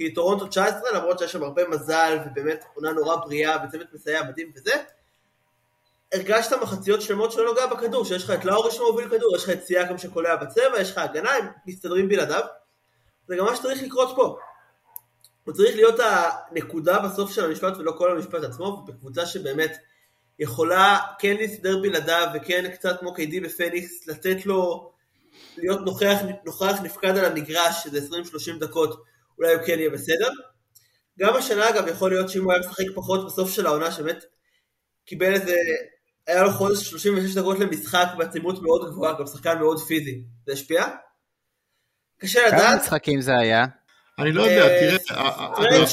[0.00, 4.52] כי טורונטו 19, למרות שיש שם הרבה מזל, ובאמת עונה נורא בריאה, וצוות מסייע מדהים
[4.56, 4.72] וזה,
[6.12, 9.64] הרגשת מחציות שלמות שלא נוגע בכדור, שיש לך את לאורי שמוביל כדור, יש לך את
[9.64, 12.42] סייקם שקולע בצבע, יש לך הגנה, הם מסתדרים בלעדיו.
[13.28, 14.38] זה גם מה שצריך לקרות פה.
[15.44, 19.76] הוא צריך להיות הנקודה בסוף של המשפט ולא כל המשפט עצמו, בקבוצה שבאמת
[20.38, 24.90] יכולה כן להסתדר בלעדיו וכן קצת כמו קידי בפניקס, לתת לו
[25.56, 28.16] להיות נוכח, נוכח נפקד על המגרש, שזה
[28.56, 29.09] 20-30 דקות,
[29.40, 30.28] אולי הוא כן יהיה בסדר.
[31.18, 34.24] גם השנה אגב יכול להיות שאם הוא היה משחק פחות בסוף של העונה, שבאמת
[35.06, 35.54] קיבל איזה,
[36.26, 40.22] היה לו חודש 36 דקות למשחק בעצימות מאוד גבוהה, גם שחקן מאוד פיזי.
[40.46, 40.84] זה השפיע?
[42.18, 42.80] קשה כמה לדעת.
[42.82, 43.64] משחקים זה היה?
[44.18, 44.96] אני לא יודע, אה,
[45.56, 45.84] תראה,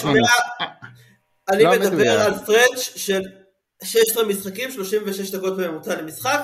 [1.50, 2.20] אני מדבר.
[2.22, 3.22] על פרנץ' של
[3.84, 6.40] 16 משחקים, 36 דקות בממוצע למשחק,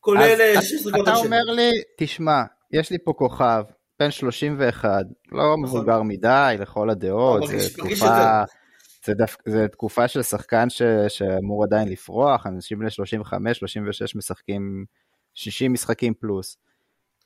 [0.00, 1.16] כולל אז אה, אתה- 16 דקות אתה.
[1.16, 3.62] אומר לי, תשמע, יש לי פה כוכב,
[4.00, 7.58] בן 31, לא מבוגר מדי לכל הדעות, נכון.
[7.58, 8.42] זה תקופה...
[9.04, 9.24] זה, דו...
[9.46, 10.82] זה תקופה של שחקן ש...
[11.08, 14.84] שאמור עדיין לפרוח, אנשים בני 35, 36 משחקים
[15.34, 16.56] 60 משחקים פלוס.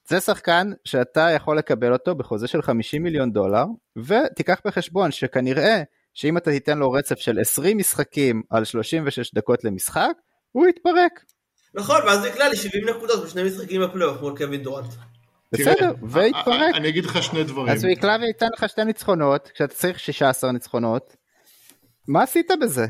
[0.09, 3.65] זה שחקן שאתה יכול לקבל אותו בחוזה של 50 מיליון דולר,
[3.97, 5.83] ותיקח בחשבון שכנראה
[6.15, 10.13] שאם אתה תיתן לו רצף של 20 משחקים על 36 דקות למשחק,
[10.53, 11.25] הוא יתפרק.
[11.75, 14.93] נכון, ואז יקלע לי 70 נקודות בשני משחקים בפלייאוף מול קווין דורנט.
[15.53, 16.75] בסדר, תראה, ויתפרק.
[16.75, 17.69] אני אגיד לך שני דברים.
[17.69, 21.17] אז הוא יקלע וייתן לך שתי ניצחונות, כשאתה צריך 16 ניצחונות.
[22.09, 22.87] מה עשית בזה?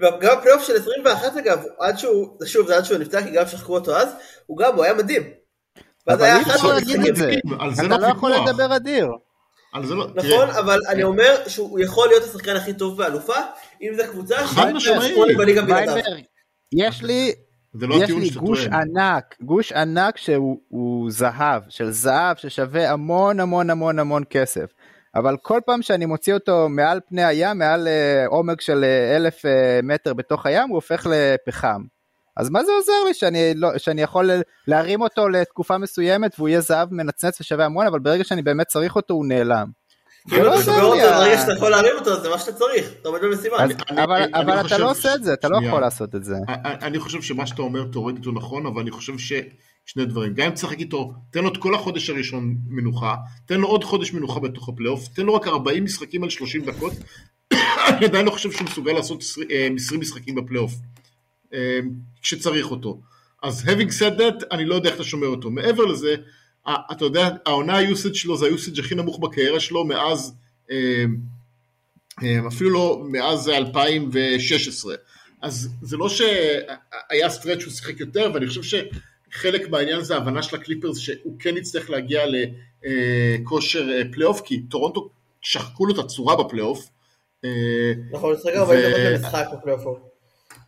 [0.00, 3.74] וגם בפלייאוף של 21 אגב, עד שהוא, שוב, זה עד שהוא נפצע, כי גם שחקו
[3.74, 4.08] אותו אז,
[4.46, 5.22] הוא גם, הוא היה מדהים.
[6.06, 7.30] ואז אבל היה אי אחד אפשר להגיד את זה.
[7.74, 8.32] אתה לא לא יכול.
[8.32, 9.08] לדבר אדיר.
[9.74, 13.36] לא, נכון, אבל אני אומר שהוא יכול להיות השחקן הכי טוב באלופה,
[13.82, 15.14] אם זו קבוצה חד משמעית.
[16.72, 17.32] יש לי,
[17.72, 18.74] זה לא יש לי גוש טוען.
[18.74, 24.72] ענק, גוש ענק שהוא הוא זהב, של זהב ששווה המון המון המון המון כסף.
[25.14, 29.46] אבל כל פעם שאני מוציא אותו מעל פני הים, מעל אה, עומק של אה, אלף
[29.46, 31.82] אה, מטר בתוך הים, הוא הופך לפחם.
[32.36, 34.30] אז מה זה עוזר לי שאני, לא, שאני יכול
[34.66, 38.96] להרים אותו לתקופה מסוימת והוא יהיה זהב מנצנץ ושווה המון, אבל ברגע שאני באמת צריך
[38.96, 39.79] אותו הוא נעלם.
[40.28, 40.56] כאילו, לא
[41.16, 43.56] ברגע שאתה יכול להרים אותו, זה מה שאתה צריך, אתה עומד במשימה.
[44.34, 45.58] אבל, אתה לא עושה את זה, אתה לא.
[45.66, 46.34] יכול לעשות את זה.
[46.64, 50.34] אני חושב שמה שאתה אומר תאורטית הוא נכון, אבל אני חושב ששני דברים.
[50.34, 53.14] גם אם תשחק איתו, תן לו את כל החודש הראשון מנוחה,
[53.46, 56.92] תן לו עוד חודש מנוחה בתוך הפלייאוף, תן לו רק 40 משחקים על 30 דקות,
[57.88, 60.72] אני עדיין לא חושב שהוא מסוגל לעשות 20 אה, 20 משחקים בפלייאוף,
[61.54, 61.80] אה,
[62.22, 63.00] כשצריך אותו.
[63.42, 65.50] אז having said that, אני לא יודע איך אתה שומר אותו.
[65.50, 66.14] מעבר לזה,
[66.68, 70.34] אתה יודע, העונה ה usage שלו זה ה usage הכי נמוך בקריירה שלו מאז,
[70.70, 71.04] אה,
[72.22, 74.94] אה, אפילו לא מאז 2016.
[75.42, 78.80] אז זה לא שהיה stretch שהוא שיחק יותר, ואני חושב
[79.32, 82.22] שחלק מהעניין זה ההבנה של הקליפרס שהוא כן יצטרך להגיע
[82.82, 85.08] לכושר אה, פלייאוף, כי טורונטו
[85.42, 86.88] שחקו לו את הצורה בפלייאוף.
[87.44, 89.98] אה, נכון, הוא משחק 40 דקות למשחק בפלייאוף.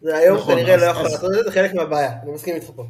[0.02, 2.32] זה היום נכון, כנראה אז- לא יכול אז- לעשות את זה, זה חלק מהבעיה, אני
[2.32, 2.84] מסכים איתך פה.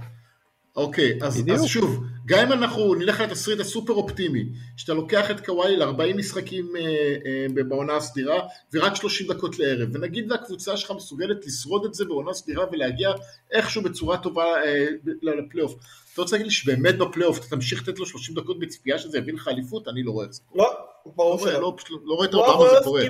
[0.76, 1.18] אוקיי.
[1.22, 4.44] אז שוב, גם אם אנחנו נלך לתסריט הסופר אופטימי,
[4.76, 6.82] שאתה לוקח את קוואי ל-40 משחקים אה,
[7.26, 8.40] אה, בעונה הסדירה,
[8.72, 13.12] ורק 30 דקות לערב, ונגיד והקבוצה שלך מסוגלת לשרוד את זה בעונה סדירה ולהגיע
[13.50, 14.86] איכשהו בצורה טובה אה,
[15.22, 15.74] לפלייאוף.
[16.12, 19.32] אתה רוצה להגיד לי שבאמת בפלייאוף אתה תמשיך לתת לו 30 דקות בציפייה שזה יביא
[19.32, 19.88] לך אליפות?
[19.88, 20.40] אני לא רואה את זה.
[20.54, 20.70] לא,
[21.16, 21.60] ברור לא שלא.
[21.60, 23.02] לא, פשוט לא רואה את לא, הזה לא קורה.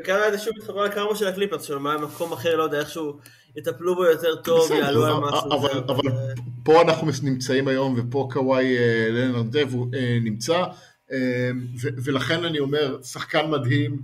[0.00, 3.16] וכאן זה שוב מתחבר לקרמה של הקליפרס מה מקום אחר, לא יודע, איכשהו
[3.56, 5.52] יטפלו בו יותר טוב, יעלו על משהו.
[5.52, 6.34] אבל- זה- זה-
[6.64, 10.64] פה אנחנו נמצאים היום ופה קוואי אה, לנרד דב הוא אה, נמצא
[11.12, 11.50] אה,
[12.04, 14.02] ולכן אני אומר שחקן מדהים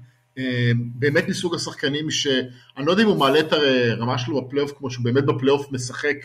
[0.94, 2.46] באמת מסוג השחקנים שאני
[2.86, 6.16] לא יודע אם הוא מעלה את הרמה שלו בפלייאוף כמו שהוא באמת בפלייאוף משחק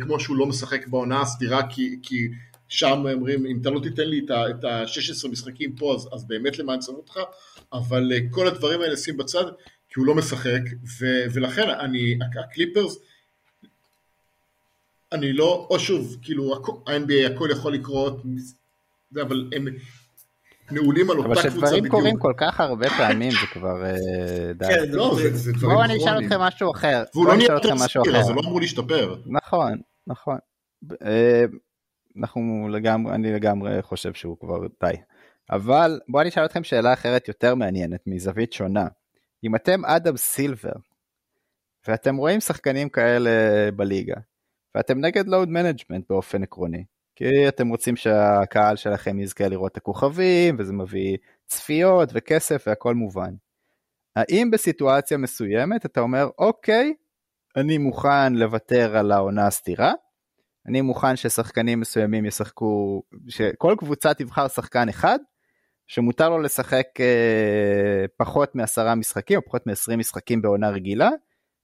[0.00, 2.28] כמו שהוא לא משחק בעונה הסדירה כי, כי
[2.68, 6.82] שם אומרים אם אתה לא תיתן לי את ה-16 משחקים פה אז, אז באמת למען
[6.82, 7.20] שמו אותך?
[7.72, 9.44] אבל כל הדברים האלה שים בצד
[9.88, 10.62] כי הוא לא משחק
[11.00, 12.98] ו, ולכן אני, הקליפרס
[15.12, 16.54] אני לא, או שוב, כאילו
[16.86, 18.22] ה-NBA הכל יכול לקרות,
[19.14, 19.66] אבל הם
[20.70, 21.64] נעולים על אותה קבוצה בדיוק.
[21.64, 23.82] אבל כשדברים קורים כל כך הרבה פעמים זה כבר
[24.54, 24.64] די.
[24.68, 27.04] כן, לא, זה דברים בואו אני אשאל אתכם משהו אחר.
[27.14, 29.16] והוא לא נהיה יותר סביר, זה לא אמור להשתפר.
[29.26, 30.38] נכון, נכון.
[32.18, 34.92] אנחנו לגמרי, אני לגמרי חושב שהוא כבר די.
[35.50, 38.86] אבל בואו אני אשאל אתכם שאלה אחרת יותר מעניינת, מזווית שונה.
[39.44, 40.72] אם אתם אדם סילבר,
[41.88, 43.30] ואתם רואים שחקנים כאלה
[43.76, 44.16] בליגה,
[44.74, 46.84] ואתם נגד load management באופן עקרוני.
[47.16, 53.34] כי אתם רוצים שהקהל שלכם יזכה לראות את הכוכבים, וזה מביא צפיות וכסף והכל מובן.
[54.16, 56.94] האם בסיטואציה מסוימת אתה אומר, אוקיי,
[57.56, 59.92] אני מוכן לוותר על העונה הסתירה,
[60.66, 65.18] אני מוכן ששחקנים מסוימים ישחקו, שכל קבוצה תבחר שחקן אחד,
[65.86, 71.10] שמותר לו לשחק אה, פחות מעשרה משחקים או פחות מעשרים משחקים בעונה רגילה,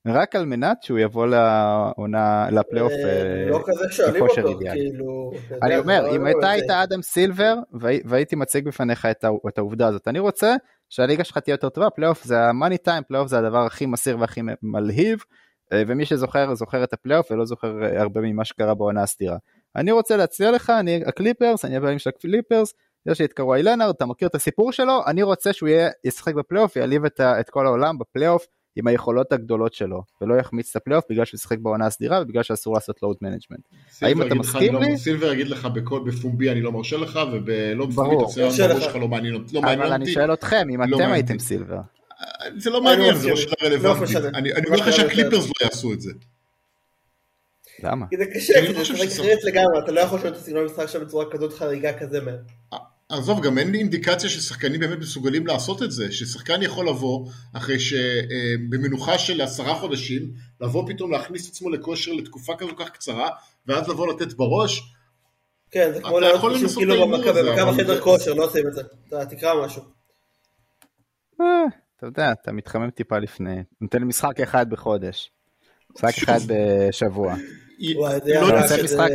[0.07, 5.31] רק על מנת שהוא יבוא לעונה, לפלייאוף אה, לא כזה שואלים אותו, כאילו...
[5.63, 7.55] אני אומר, אם אתה היית אדם סילבר
[8.05, 9.07] והייתי מציג בפניך
[9.47, 10.55] את העובדה הזאת, אני רוצה
[10.89, 14.19] שהליגה שלך תהיה יותר טובה, פלייאוף זה ה money time, פלייאוף זה הדבר הכי עשיר
[14.19, 15.19] והכי מלהיב,
[15.73, 19.37] אה, ומי שזוכר, זוכר את הפלייאוף ולא זוכר אה, הרבה ממה שקרה בעונה הסדירה.
[19.75, 22.73] אני רוצה להציע לך, אני הקליפרס, אני הבעלים של הקליפרס,
[23.05, 25.69] יש לי את קוואי לנארד, אתה מכיר את הסיפור שלו, אני רוצה שהוא
[26.03, 28.45] ישחק בפלייאוף, יעליב את כל העולם בפלייאוף.
[28.79, 32.73] עם היכולות הגדולות שלו, ולא יחמיץ את הפלייאוף בגלל שהוא שיחק בעונה הסדירה ובגלל שאסור
[32.73, 33.67] לעשות load management.
[34.01, 34.97] האם אתה מסכים לא- לי?
[34.97, 39.07] סילבר יגיד לך בקול בפומבי אני לא מרשה לך, ובלא בפומבי תעשה בראש שלך לא
[39.07, 39.55] מעניין אותי.
[39.55, 41.79] לא אבל אני שואל אתכם, אם לא אתם הייתם סילבר.
[42.57, 44.15] זה לא מעניין, זה לא שאלה רלוונטית.
[44.35, 46.11] אני אומר לך שהקליפרס לא יעשו את זה.
[47.83, 48.05] למה?
[48.09, 51.01] כי זה קשה, כי זה משחק לגמרי, אתה לא יכול לשנות את הסגנון המשחק שם
[51.01, 52.37] בצורה כזאת חריגה כזה מהר.
[53.09, 57.79] עזוב, גם אין לי אינדיקציה ששחקנים באמת מסוגלים לעשות את זה, ששחקן יכול לבוא אחרי
[57.79, 60.31] שבמנוחה של עשרה חודשים,
[60.61, 63.29] לבוא פתאום להכניס את עצמו לכושר לתקופה כזו כך קצרה,
[63.67, 64.93] ואז לבוא לתת בראש.
[65.71, 67.31] כן, זה כמו לעלות 90 קילו במכה
[67.71, 69.83] בחדר כושר, לא עושים את זה, אתה תקרא משהו.
[71.35, 75.31] אתה יודע, אתה מתחמם טיפה לפני, נותן משחק אחד בחודש,
[75.95, 77.35] משחק אחד בשבוע.
[77.79, 79.09] לא נעשה משחק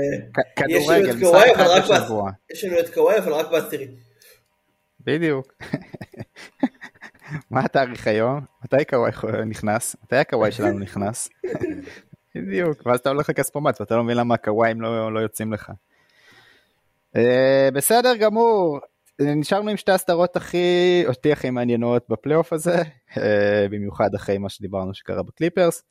[0.57, 2.31] כדורגל, משחק אחד בשבוע.
[2.53, 3.89] יש לנו את קוואי אבל רק בעשירי.
[5.01, 5.53] בדיוק.
[7.51, 8.41] מה התאריך היום?
[8.65, 9.11] מתי קוואי
[9.47, 9.97] נכנס?
[10.05, 11.29] מתי הקוואי שלנו נכנס?
[12.35, 15.73] בדיוק, ואז אתה הולך לכספומט ואתה לא מבין למה הקוואים לא, לא יוצאים לך.
[17.73, 18.79] בסדר גמור,
[19.21, 22.77] נשארנו עם שתי הסדרות הכי, אותי הכי מעניינות בפלייאוף הזה,
[23.71, 25.83] במיוחד אחרי מה שדיברנו שקרה בקליפרס.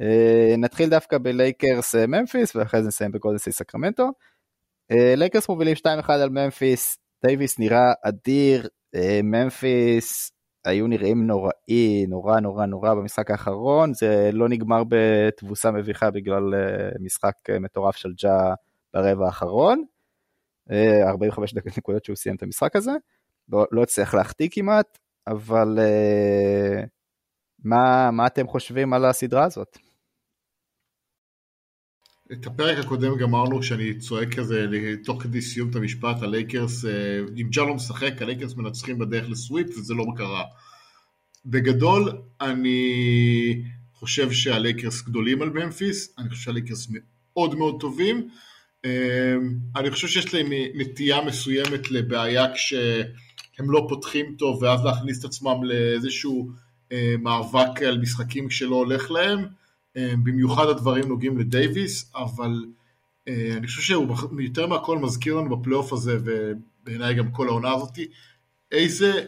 [0.00, 4.10] Uh, נתחיל דווקא בלייקרס uh, ממפיס ואחרי זה נסיים בגולדן סטייט סקרמנטו.
[4.92, 8.68] Uh, לייקרס מובילים 2-1 על ממפיס, דייוויס נראה אדיר,
[9.22, 10.32] ממפיס
[10.64, 16.42] היו נראים נוראי, נורא נורא נורא במשחק האחרון, זה לא נגמר בתבוסה מביכה בגלל
[17.00, 18.54] משחק מטורף של ג'ה
[18.94, 19.84] ברבע האחרון.
[20.70, 22.92] Uh, 45 נקודות שהוא סיים את המשחק הזה,
[23.48, 25.78] לא, לא הצליח להחטיא כמעט, אבל
[27.64, 29.78] מה, מה אתם חושבים על הסדרה הזאת?
[32.32, 34.66] את הפרק הקודם גמרנו שאני צועק כזה
[35.04, 36.84] תוך כדי סיום את המשפט, הלייקרס,
[37.36, 40.44] אם ג'ה לא משחק, הלייקרס מנצחים בדרך ל sweep וזה לא קרה.
[41.46, 43.62] בגדול, אני
[43.94, 48.28] חושב שהלייקרס גדולים על ממפיס, אני חושב שהלייקרס מאוד מאוד טובים.
[49.76, 55.64] אני חושב שיש להם נטייה מסוימת לבעיה כשהם לא פותחים טוב ואז להכניס את עצמם
[55.64, 56.50] לאיזשהו
[57.18, 59.59] מאבק על משחקים כשלא הולך להם.
[59.96, 62.64] במיוחד הדברים נוגעים לדייוויס, אבל
[63.26, 68.08] אני חושב שהוא יותר מהכל מזכיר לנו בפלייאוף הזה, ובעיניי גם כל העונה הזאתי,
[68.72, 69.24] איזה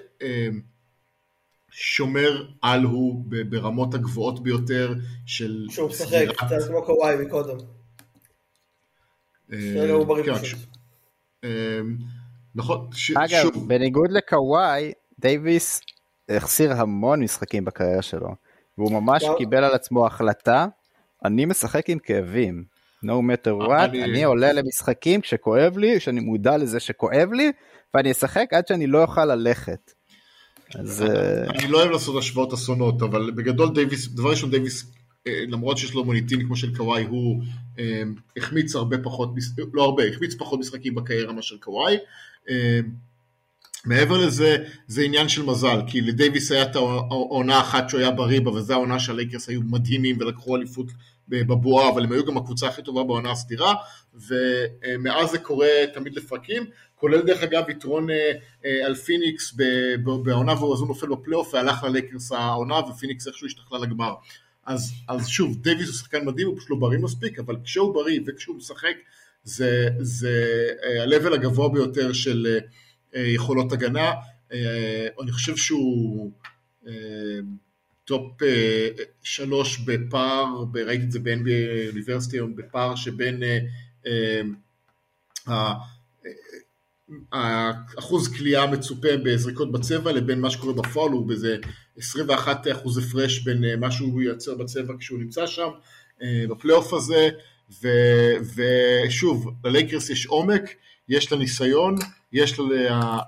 [1.70, 4.94] שומר על הוא ברמות הגבוהות ביותר
[5.26, 5.66] של...
[5.70, 7.56] שהוא משחק, קצת כמו קוואי מקודם.
[12.54, 15.80] נכון, אגב, בניגוד לקוואי, דייוויס
[16.28, 18.51] החסיר המון משחקים בקריירה שלו.
[18.82, 20.66] והוא ממש קיבל על עצמו החלטה,
[21.24, 22.64] אני משחק עם כאבים.
[23.04, 24.04] no matter what, אני...
[24.04, 27.52] אני עולה למשחקים כשכואב לי, כשאני מודע לזה שכואב לי,
[27.94, 29.92] ואני אשחק עד שאני לא אוכל ללכת.
[30.74, 31.04] אז...
[31.48, 34.92] אני לא אוהב לעשות השוואות אסונות, אבל בגדול דייוויס, דבר ראשון דייוויס,
[35.26, 37.42] למרות שיש לו מוניטין כמו של קוואי, הוא
[37.78, 38.02] אה,
[38.36, 39.34] החמיץ הרבה פחות,
[39.72, 41.96] לא הרבה, החמיץ פחות משחקים בקריירה מאשר קוואי.
[43.90, 44.56] אה, מעבר לזה,
[44.86, 48.72] זה עניין של מזל, כי לדייוויס היה את העונה אחת שהוא היה בריא בה, וזו
[48.72, 50.86] העונה שהלייקרס היו מדהימים ולקחו אליפות
[51.28, 53.74] בבועה, אבל הם היו גם הקבוצה הכי טובה בעונה הסדירה,
[54.14, 56.64] ומאז זה קורה תמיד לפרקים,
[56.94, 58.32] כולל דרך אגב יתרון אה,
[58.64, 59.54] אה, על פיניקס
[60.22, 64.14] בעונה והוא אז הוא נופל בפלייאוף והלך ללייקרס העונה ופיניקס איכשהו השתחלה לגמר.
[64.66, 68.20] אז, אז שוב, דייוויס הוא שחקן מדהים, הוא פשוט לא בריא מספיק, אבל כשהוא בריא
[68.26, 68.94] וכשהוא משחק,
[69.44, 72.58] זה, זה ה-level הגבוה ביותר של
[73.14, 74.12] יכולות הגנה.
[75.22, 76.30] אני חושב שהוא
[78.04, 78.32] top
[79.22, 83.42] שלוש בפער, ראיתי את זה ב-NBA University היום, בפער שבין
[87.32, 91.56] האחוז קליעה המצופה בזריקות בצבע לבין מה שקורה בפועל הוא באיזה
[91.96, 95.68] 21 אחוז הפרש בין מה שהוא ייצר בצבע כשהוא נמצא שם
[96.22, 97.28] בפלייאוף הזה
[97.82, 97.88] ו,
[98.54, 100.62] ושוב, ללייקרס יש עומק,
[101.12, 101.94] יש לה ניסיון,
[102.32, 103.18] יש לה,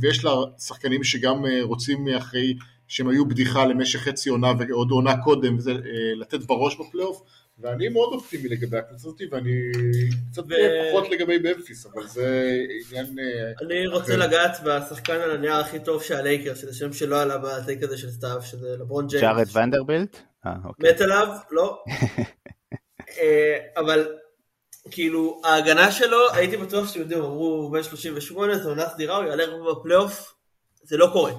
[0.00, 2.54] ויש לה שחקנים שגם רוצים אחרי
[2.88, 5.72] שהם היו בדיחה למשך חצי עונה ועוד עונה קודם, וזה
[6.16, 7.22] לתת בראש בפלייאוף,
[7.58, 9.50] ואני מאוד אופטימי לגבי הקבוצה הזאת, ואני
[10.30, 10.54] קצת ו...
[10.88, 12.56] פחות לגבי ממפיס, אבל זה
[12.88, 13.06] עניין...
[13.62, 17.47] אני רוצה לגעת בשחקן על הנייר הכי טוב של הלייקרס, שזה שם שלא עלה ב
[17.47, 19.22] take הזה של סתיו, שזה לברון ג'יימס.
[19.22, 20.16] ג'ארד ונדרבילט?
[20.78, 21.28] מת עליו?
[21.50, 21.84] לא.
[23.80, 24.06] אבל
[24.90, 29.24] כאילו ההגנה שלו, הייתי בטוח שאתם יודעים, אמרו הוא בן 38, זה עונה סדירה, הוא
[29.24, 30.34] יעלה רוב בפלייאוף,
[30.82, 31.32] זה לא קורה.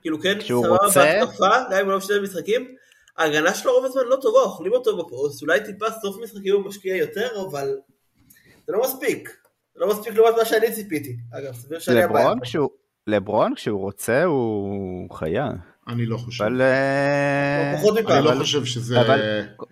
[0.00, 2.74] כאילו כן, סבבה בהתקפה, גם אם הוא לא משנה משחקים,
[3.16, 6.96] ההגנה שלו רוב הזמן לא טובה, אוכלים אותו בפוסט, אולי טיפה סוף משחקים הוא משקיע
[6.96, 7.76] יותר, אבל
[8.66, 9.36] זה לא מספיק.
[9.74, 11.16] זה לא מספיק לעומת מה שאני ציפיתי.
[11.32, 12.32] אגב, סביר שאני הבעיה.
[13.06, 15.50] לברון כשהוא רוצה הוא חיה.
[15.88, 16.44] אני לא חושב.
[16.44, 16.62] אבל...
[17.76, 18.26] פחות מפעם.
[18.28, 19.00] אני לא חושב שזה...
[19.00, 19.20] אבל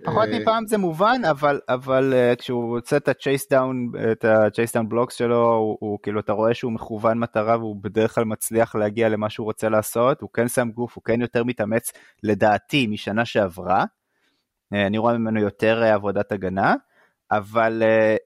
[0.05, 4.75] פחות מפעם זה מובן, אבל, אבל כשהוא רוצה את ה chase down, את ה chase
[4.75, 8.75] down blocks שלו, הוא, הוא כאילו, אתה רואה שהוא מכוון מטרה והוא בדרך כלל מצליח
[8.75, 11.93] להגיע למה שהוא רוצה לעשות, הוא כן שם גוף, הוא כן יותר מתאמץ,
[12.23, 13.85] לדעתי, משנה שעברה.
[14.73, 16.75] אני רואה ממנו יותר עבודת הגנה,
[17.31, 17.83] אבל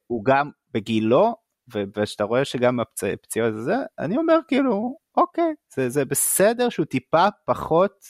[0.06, 1.34] הוא גם בגילו,
[1.74, 8.04] וכשאתה רואה שגם הפציעות זה, אני אומר כאילו, אוקיי, זה, זה בסדר שהוא טיפה פחות,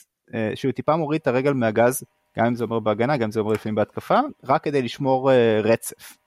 [0.55, 2.03] שהוא טיפה מוריד את הרגל מהגז,
[2.37, 5.31] גם אם זה אומר בהגנה, גם אם זה אומר לפעמים בהתקפה, רק כדי לשמור
[5.63, 6.17] רצף.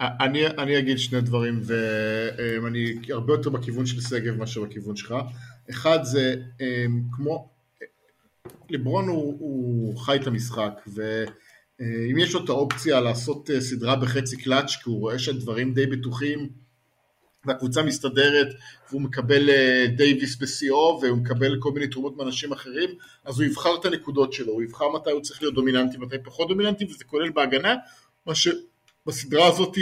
[0.00, 1.60] אני, אני אגיד שני דברים,
[2.62, 5.14] ואני הרבה יותר בכיוון של שגב מאשר בכיוון שלך.
[5.70, 6.34] אחד זה
[7.12, 7.48] כמו,
[8.70, 10.80] לברון הוא, הוא חי את המשחק,
[11.80, 16.48] ואם יש לו את האופציה לעשות סדרה בחצי קלאץ', כי הוא רואה שהדברים די בטוחים,
[17.46, 18.46] והקבוצה מסתדרת
[18.90, 19.50] והוא מקבל
[19.96, 22.90] דייוויס בשיאו והוא מקבל כל מיני תרומות מאנשים אחרים
[23.24, 26.48] אז הוא יבחר את הנקודות שלו, הוא יבחר מתי הוא צריך להיות דומיננטי מתי פחות
[26.48, 27.74] דומיננטי וזה כולל בהגנה
[28.26, 29.78] מה שבסדרה הזאת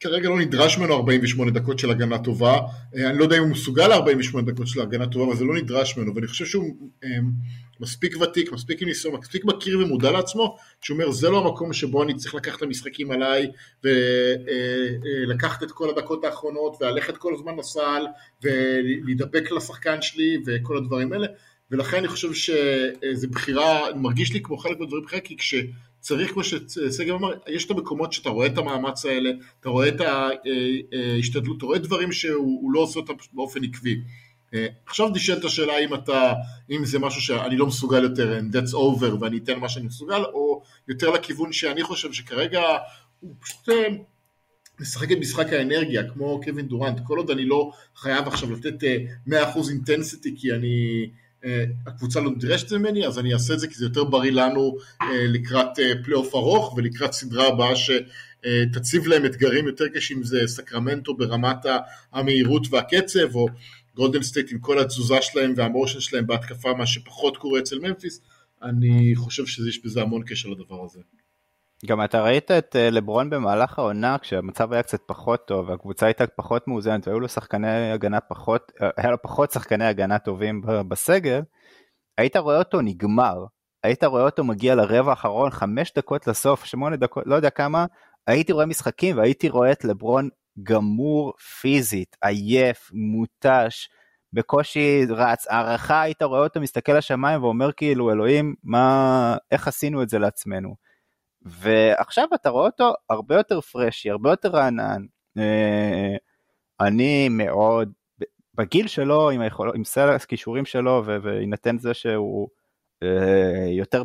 [0.00, 2.58] כרגע לא נדרש ממנו 48 דקות של הגנה טובה.
[2.94, 5.96] אני לא יודע אם הוא מסוגל 48 דקות של הגנה טובה אבל זה לא נדרש
[5.96, 6.14] ממנו.
[6.14, 6.76] ואני חושב שהוא
[7.80, 12.02] מספיק ותיק, מספיק עם ניסיון, מספיק מכיר ומודע לעצמו, שהוא אומר זה לא המקום שבו
[12.02, 13.50] אני צריך לקחת את המשחקים עליי
[13.84, 18.06] ולקחת את כל הדקות האחרונות וללכת כל הזמן לסל
[18.42, 21.26] ולהידבק לשחקן שלי וכל הדברים האלה.
[21.70, 25.36] ולכן אני חושב שזו בחירה, מרגיש לי כמו חלק מהדברים בחירה כי
[26.00, 29.30] כשצריך כמו שסגל אמר, יש את המקומות שאתה רואה את המאמץ האלה,
[29.60, 34.00] אתה רואה את ההשתדלות, אתה רואה דברים שהוא לא עושה אותם באופן עקבי.
[34.86, 36.32] עכשיו נשאלת השאלה אם אתה,
[36.70, 40.22] אם זה משהו שאני לא מסוגל יותר, and that's over ואני אתן מה שאני מסוגל,
[40.24, 42.62] או יותר לכיוון שאני חושב שכרגע
[43.20, 43.68] הוא פשוט
[44.80, 48.74] משחק את משחק האנרגיה, כמו קווין דורנט, כל עוד אני לא חייב עכשיו לתת
[49.28, 49.32] 100%
[49.68, 51.10] intensity כי אני,
[51.86, 54.76] הקבוצה לא נדרשת ממני, אז אני אעשה את זה כי זה יותר בריא לנו
[55.12, 61.66] לקראת פלייאוף ארוך ולקראת סדרה הבאה שתציב להם אתגרים יותר קשים, זה סקרמנטו ברמת
[62.12, 63.46] המהירות והקצב, או
[63.96, 68.20] גולדן סטייט עם כל התזוזה שלהם וה motion שלהם בהתקפה, מה שפחות קורה אצל ממפיס,
[68.62, 71.00] אני חושב שיש בזה המון קשר לדבר הזה.
[71.86, 76.68] גם אתה ראית את לברון במהלך העונה כשהמצב היה קצת פחות טוב והקבוצה הייתה פחות
[76.68, 81.40] מאוזנת והיו לו שחקני הגנה פחות, היה לו פחות שחקני הגנה טובים בסגל,
[82.18, 83.44] היית רואה אותו נגמר,
[83.84, 87.86] היית רואה אותו מגיע לרבע האחרון, חמש דקות לסוף, שמונה דקות, לא יודע כמה,
[88.26, 90.28] הייתי רואה משחקים והייתי רואה את לברון
[90.62, 93.88] גמור פיזית, עייף, מותש,
[94.32, 100.08] בקושי רץ, הערכה היית רואה אותו מסתכל לשמיים ואומר כאילו אלוהים, מה, איך עשינו את
[100.08, 100.89] זה לעצמנו.
[101.42, 105.02] ועכשיו אתה רואה אותו הרבה יותר פרשי, הרבה יותר רענן.
[106.80, 107.92] אני מאוד,
[108.54, 109.40] בגיל שלו, עם,
[109.74, 112.48] עם סל הכישורים שלו, ויינתן זה שהוא
[113.70, 114.02] יותר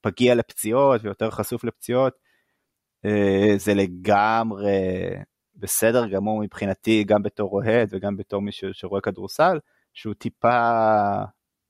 [0.00, 2.18] פגיע לפציעות ויותר חשוף לפציעות,
[3.56, 4.70] זה לגמרי
[5.56, 9.58] בסדר גמור מבחינתי, גם בתור אוהד וגם בתור מי שרואה כדורסל,
[9.94, 10.58] שהוא טיפה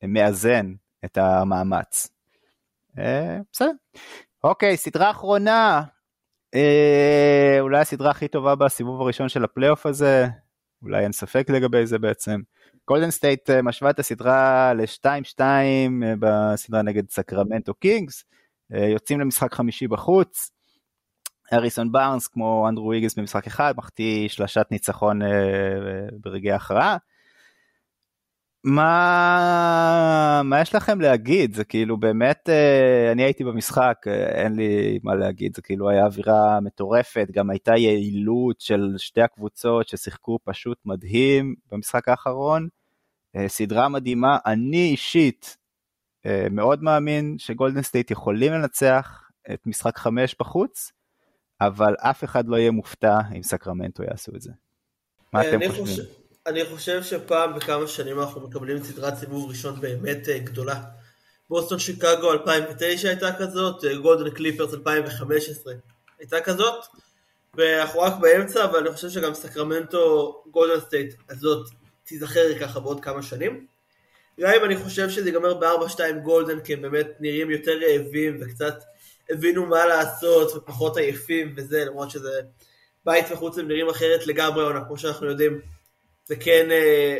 [0.02, 2.08] מאזן את המאמץ.
[2.98, 3.72] אה, בסדר.
[4.44, 5.82] אוקיי, סדרה אחרונה,
[6.54, 10.26] אה, אולי הסדרה הכי טובה בסיבוב הראשון של הפלייאוף הזה,
[10.82, 12.40] אולי אין ספק לגבי זה בעצם.
[12.88, 18.24] גולדן סטייט אה, משווה את הסדרה ל-2-2 אה, בסדרה נגד סקרמנטו קינגס,
[18.74, 20.50] אה, יוצאים למשחק חמישי בחוץ.
[21.52, 25.20] האריסון בארנס כמו אנדרו ויגס במשחק אחד, מחטיא שלשת ניצחון
[26.20, 26.96] ברגעי הכרעה.
[28.64, 31.54] מה, מה יש לכם להגיד?
[31.54, 32.48] זה כאילו באמת,
[33.12, 38.60] אני הייתי במשחק, אין לי מה להגיד, זה כאילו היה אווירה מטורפת, גם הייתה יעילות
[38.60, 42.68] של שתי הקבוצות ששיחקו פשוט מדהים במשחק האחרון.
[43.36, 45.56] אה, סדרה מדהימה, אני אישית
[46.26, 50.92] אה, מאוד מאמין שגולדן סטייט יכולים לנצח את משחק חמש בחוץ,
[51.60, 54.52] אבל אף אחד לא יהיה מופתע אם סקרמנטו יעשו את זה.
[55.32, 56.21] מה אה, אתם חושבים?
[56.46, 60.80] אני חושב שפעם בכמה שנים אנחנו מקבלים סדרת סיבוב ראשון באמת גדולה.
[61.50, 65.74] בוסטון שיקגו 2009 הייתה כזאת, גולדן קליפרס 2015
[66.18, 66.84] הייתה כזאת,
[67.56, 71.68] ואנחנו רק באמצע, אבל אני חושב שגם סקרמנטו גולדן סטייט הזאת
[72.04, 73.66] תיזכר ככה בעוד כמה שנים.
[74.40, 78.74] גם אם אני חושב שזה ייגמר ב-4-2 גולדן, כי הם באמת נראים יותר רעבים וקצת
[79.30, 82.40] הבינו מה לעשות ופחות עייפים וזה, למרות שזה
[83.04, 85.81] בית וחוץ הם נראים אחרת לגמרי עונה, כמו שאנחנו יודעים.
[86.24, 87.18] זה כן, אה,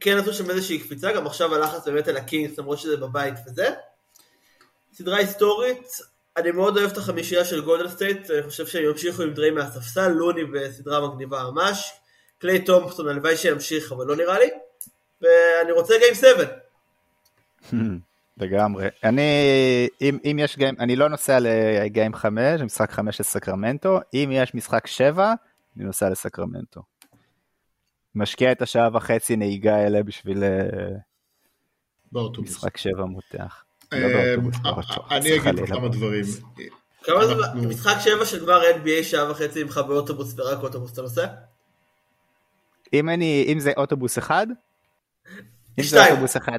[0.00, 3.68] כן עשו שם איזושהי קפיצה, גם עכשיו הלחץ באמת על הקינגס, למרות שזה בבית וזה.
[4.92, 5.88] סדרה היסטורית,
[6.36, 10.08] אני מאוד אוהב את החמישייה של גולדן סטייט, אני חושב שהם ימשיכו עם דריי מהספסל,
[10.08, 11.92] לוני בסדרה מגניבה ממש.
[12.38, 14.50] קליי תומפסון, הלוואי שימשיך, אבל לא נראה לי.
[15.22, 16.44] ואני רוצה גיים 7.
[18.40, 18.88] לגמרי.
[19.04, 19.22] אני,
[20.00, 24.54] אם, אם יש גיים, אני לא נוסע לגיים 5, משחק 5 של סקרמנטו, אם יש
[24.54, 25.34] משחק 7,
[25.76, 26.82] אני נוסע לסקרמנטו.
[28.14, 30.50] משקיע את השעה וחצי נהיגה האלה בשביל אה,
[32.12, 32.50] באוטובוס.
[32.50, 33.64] משחק 7 מותח.
[33.92, 34.34] לא אה,
[34.66, 36.24] אה, אני אגיד פה כמה דברים.
[37.02, 41.26] כמה זה משחק 7 של גמר NBA שעה וחצי ממך באוטובוס ורק אוטובוס אתה נוסע?
[42.92, 44.46] אם אני, אם זה אוטובוס אחד?
[45.78, 46.58] אם זה אוטובוס אחד.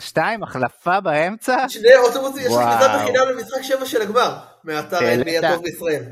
[0.00, 1.68] שתיים, החלפה באמצע?
[1.68, 6.02] שני אוטובוסים, יש לי כניסה בחינם למשחק שבע של הגמר, מאתר NBA הטוב בישראל.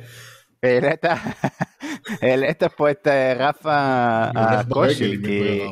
[0.62, 1.04] העלית,
[2.22, 5.16] העלית פה את אה, רף הקושי.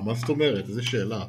[0.05, 0.69] מה זאת אומרת?
[0.69, 1.25] איזה שאלה.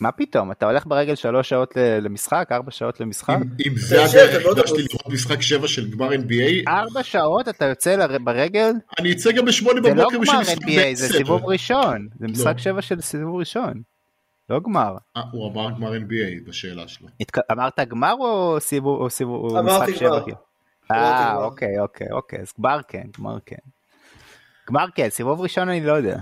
[0.00, 3.36] מה פתאום, אתה הולך ברגל שלוש שעות למשחק, ארבע שעות למשחק?
[3.66, 6.68] אם זה הדרך היחידה שלי לראות משחק שבע של גמר NBA.
[6.68, 8.72] ארבע שעות אתה יוצא ברגל?
[8.98, 12.58] אני אצא גם בשמונה בבוקר בשביל משחק NBA, זה סיבוב ראשון, זה משחק לא.
[12.58, 13.82] שבע של סיבוב ראשון.
[14.50, 14.96] לא גמר.
[15.16, 17.08] אה, הוא אמר גמר NBA בשאלה שלו.
[17.52, 20.20] אמרת גמר או סיבוב, משחק שבע?
[20.90, 23.56] אה, אוקיי, אוקיי, אוקיי, אז גמר כן, גמר כן.
[24.68, 26.18] גמר כן, סיבוב ראשון אני לא יודע.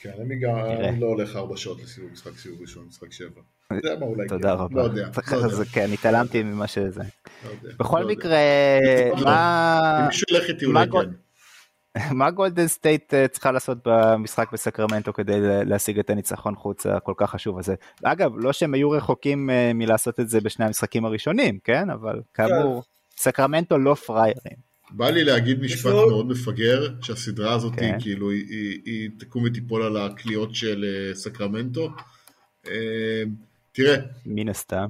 [0.00, 3.40] כן, אני גם לא הולך ארבע שעות לסיבוב משחק סיבוב ראשון, משחק שבע.
[4.28, 4.80] תודה רבה.
[4.80, 5.08] לא יודע.
[5.32, 7.02] לא כן, התעלמתי ממה שזה.
[7.44, 8.38] לא בכל לא מקרה,
[9.24, 10.08] מה...
[10.92, 11.10] כן.
[12.10, 17.30] מה גולדן סטייט אה, צריכה לעשות במשחק בסקרמנטו כדי להשיג את הניצחון חוץ הכל כך
[17.30, 17.74] חשוב הזה?
[18.04, 21.90] אגב, לא שהם היו רחוקים אה, מלעשות את זה בשני המשחקים הראשונים, כן?
[21.90, 22.88] אבל כאמור, כן.
[23.16, 24.64] סקרמנטו לא פריירים.
[24.90, 27.96] בא לי להגיד משפט מאוד מפגר, שהסדרה הזאת כן.
[28.00, 31.90] כאילו היא, היא, היא תקום ותיפול על הקליעות של uh, סקרמנטו.
[32.64, 32.68] Uh,
[33.72, 33.96] תראה.
[34.26, 34.86] מן הסתם.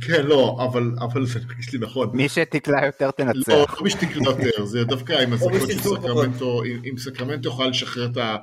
[0.00, 2.10] כן, לא, אבל, אבל זה מרגיש לי נכון.
[2.16, 3.48] מי שתקלע יותר תנצח.
[3.48, 8.06] לא, לא מי שתקלע יותר, זה דווקא עם הזכות של סקרמנטו, אם סקרמנטו יכולה לשחרר
[8.06, 8.36] את, ה,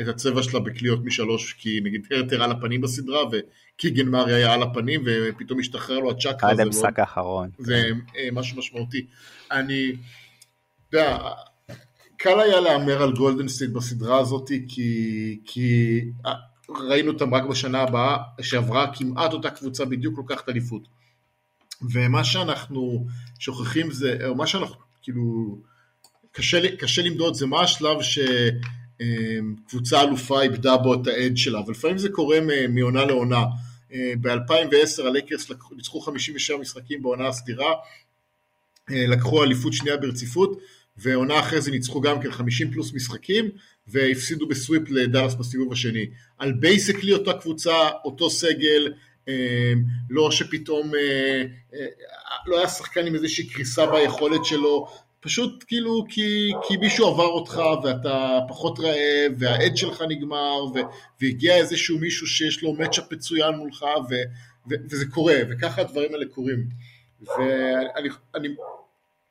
[0.00, 4.62] את הצבע שלה בקליעות משלוש, כי נגיד הרטר על הפנים בסדרה, וקיגן מארי היה על
[4.62, 6.50] הפנים, ופתאום השתחרר לו הצ'קרה.
[6.50, 7.50] עד המשחק האחרון.
[7.58, 7.82] זה
[8.14, 8.20] כן.
[8.32, 9.06] משהו משמעותי.
[9.52, 9.92] אני...
[10.88, 11.18] אתה יודע,
[12.16, 16.34] קל היה להמר על גולדן סטייט בסדרה הזאת כי, כי אה,
[16.88, 20.82] ראינו אותם רק בשנה הבאה שעברה כמעט אותה קבוצה בדיוק לוקחת אליפות.
[21.92, 23.06] ומה שאנחנו
[23.38, 25.58] שוכחים זה, או מה שאנחנו כאילו,
[26.32, 31.72] קשה, קשה למדוד זה מה השלב שקבוצה אה, אלופה איבדה בו את האד שלה, אבל
[31.72, 32.38] לפעמים זה קורה
[32.68, 33.44] מעונה לעונה.
[33.92, 37.72] אה, ב-2010 הלייקרס ניצחו 57 משחקים בעונה הסדירה,
[38.88, 40.60] לקחו אליפות שנייה ברציפות,
[40.96, 43.50] ועונה אחרי זה ניצחו גם כן 50 פלוס משחקים
[43.86, 46.06] והפסידו ב sweep לדאלאס בסיבוב השני.
[46.38, 48.92] על basically אותה קבוצה, אותו סגל,
[50.10, 51.44] לא שפתאום, אה,
[51.74, 51.86] אה,
[52.46, 54.88] לא היה שחקן עם איזושהי קריסה ביכולת שלו,
[55.20, 60.78] פשוט כאילו כי, כי מישהו עבר אותך ואתה פחות רעב וה edge שלך נגמר ו,
[61.20, 64.14] והגיע איזשהו מישהו שיש לו matchup מצוין מולך ו,
[64.70, 66.68] ו, וזה קורה וככה הדברים האלה קורים.
[67.22, 68.48] ואני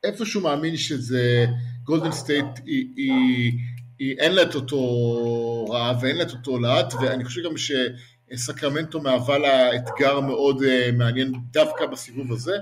[0.03, 1.45] איפשהו מאמין שזה,
[1.83, 3.51] גולדן סטייט היא, היא
[3.99, 9.01] היא אין לה את אותו רעב ואין לה את אותו להט, ואני חושב גם שסקרמנטו
[9.01, 12.57] מהווה לה אתגר מאוד uh, מעניין דווקא בסיבוב הזה,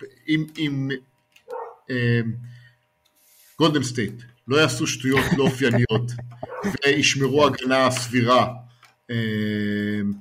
[0.00, 0.88] ואם
[3.58, 6.12] גולדן סטייט לא יעשו שטויות לא אופייניות
[6.86, 8.54] וישמרו הגנה סבירה
[9.10, 10.12] אמ,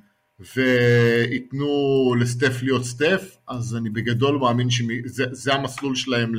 [0.56, 6.32] וייתנו לסטף להיות סטף, אז אני בגדול מאמין שזה המסלול שלהם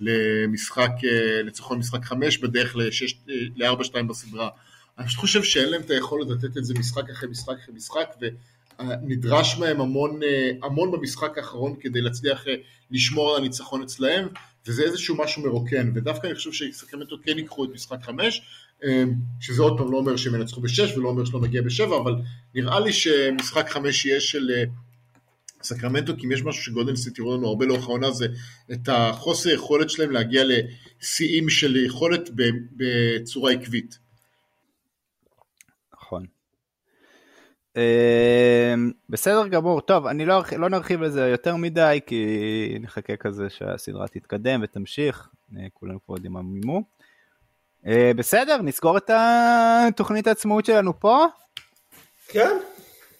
[0.00, 2.76] למשחק, אה, לצחון משחק חמש בדרך
[3.56, 4.48] לארבע שתיים בסדרה.
[4.98, 8.14] אני פשוט חושב שאין להם את היכולת לתת את זה משחק אחרי משחק אחרי משחק,
[8.80, 12.54] ונדרש מהם המון, אה, המון במשחק האחרון כדי להצליח אה,
[12.90, 14.28] לשמור על הניצחון אצלהם,
[14.66, 18.42] וזה איזשהו משהו מרוקן, ודווקא אני חושב שסקרמנטו כן ייקחו את משחק חמש,
[18.84, 22.14] אמ, שזה עוד פעם לא אומר שהם ינצחו בשש ולא אומר שלא נגיע בשבע, אבל
[22.54, 24.64] נראה לי שמשחק חמש יהיה של אה,
[25.62, 28.26] סקרמנטו, כי אם יש משהו שגולדן סיטי רואה לנו הרבה לאורך העונה זה
[28.72, 32.30] את החוסר יכולת שלהם להגיע לשיאים של יכולת
[32.76, 33.98] בצורה עקבית.
[35.94, 36.26] נכון.
[37.67, 37.67] אמ,
[39.08, 44.60] בסדר גמור, טוב, אני לא, לא נרחיב לזה יותר מדי, כי נחכה כזה שהסדרה תתקדם
[44.62, 46.82] ותמשיך, אה, כולנו כבר יודעים מה מימו.
[47.86, 51.26] אה, בסדר, נסגור את התוכנית העצמאות שלנו פה.
[52.28, 52.56] כן.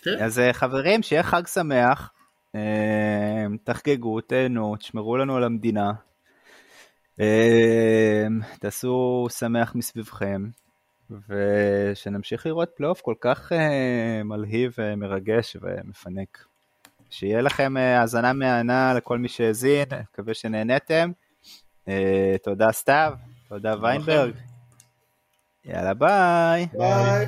[0.02, 0.24] כן.
[0.24, 2.12] אז אה, חברים, שיהיה חג שמח,
[3.64, 5.92] תחגגו, תהנו, תשמרו לנו על המדינה.
[8.61, 10.44] תעשו שמח מסביבכם.
[11.28, 13.54] ושנמשיך לראות פלייאוף כל כך uh,
[14.24, 16.44] מלהיב ומרגש ומפנק.
[17.11, 21.11] שיהיה לכם uh, האזנה מהנה לכל מי שהאזין, מקווה שנהנתם.
[21.86, 21.90] Uh,
[22.42, 23.12] תודה סתיו,
[23.48, 24.34] תודה ויינברג.
[25.64, 26.66] יאללה ביי.
[26.72, 27.26] ביי.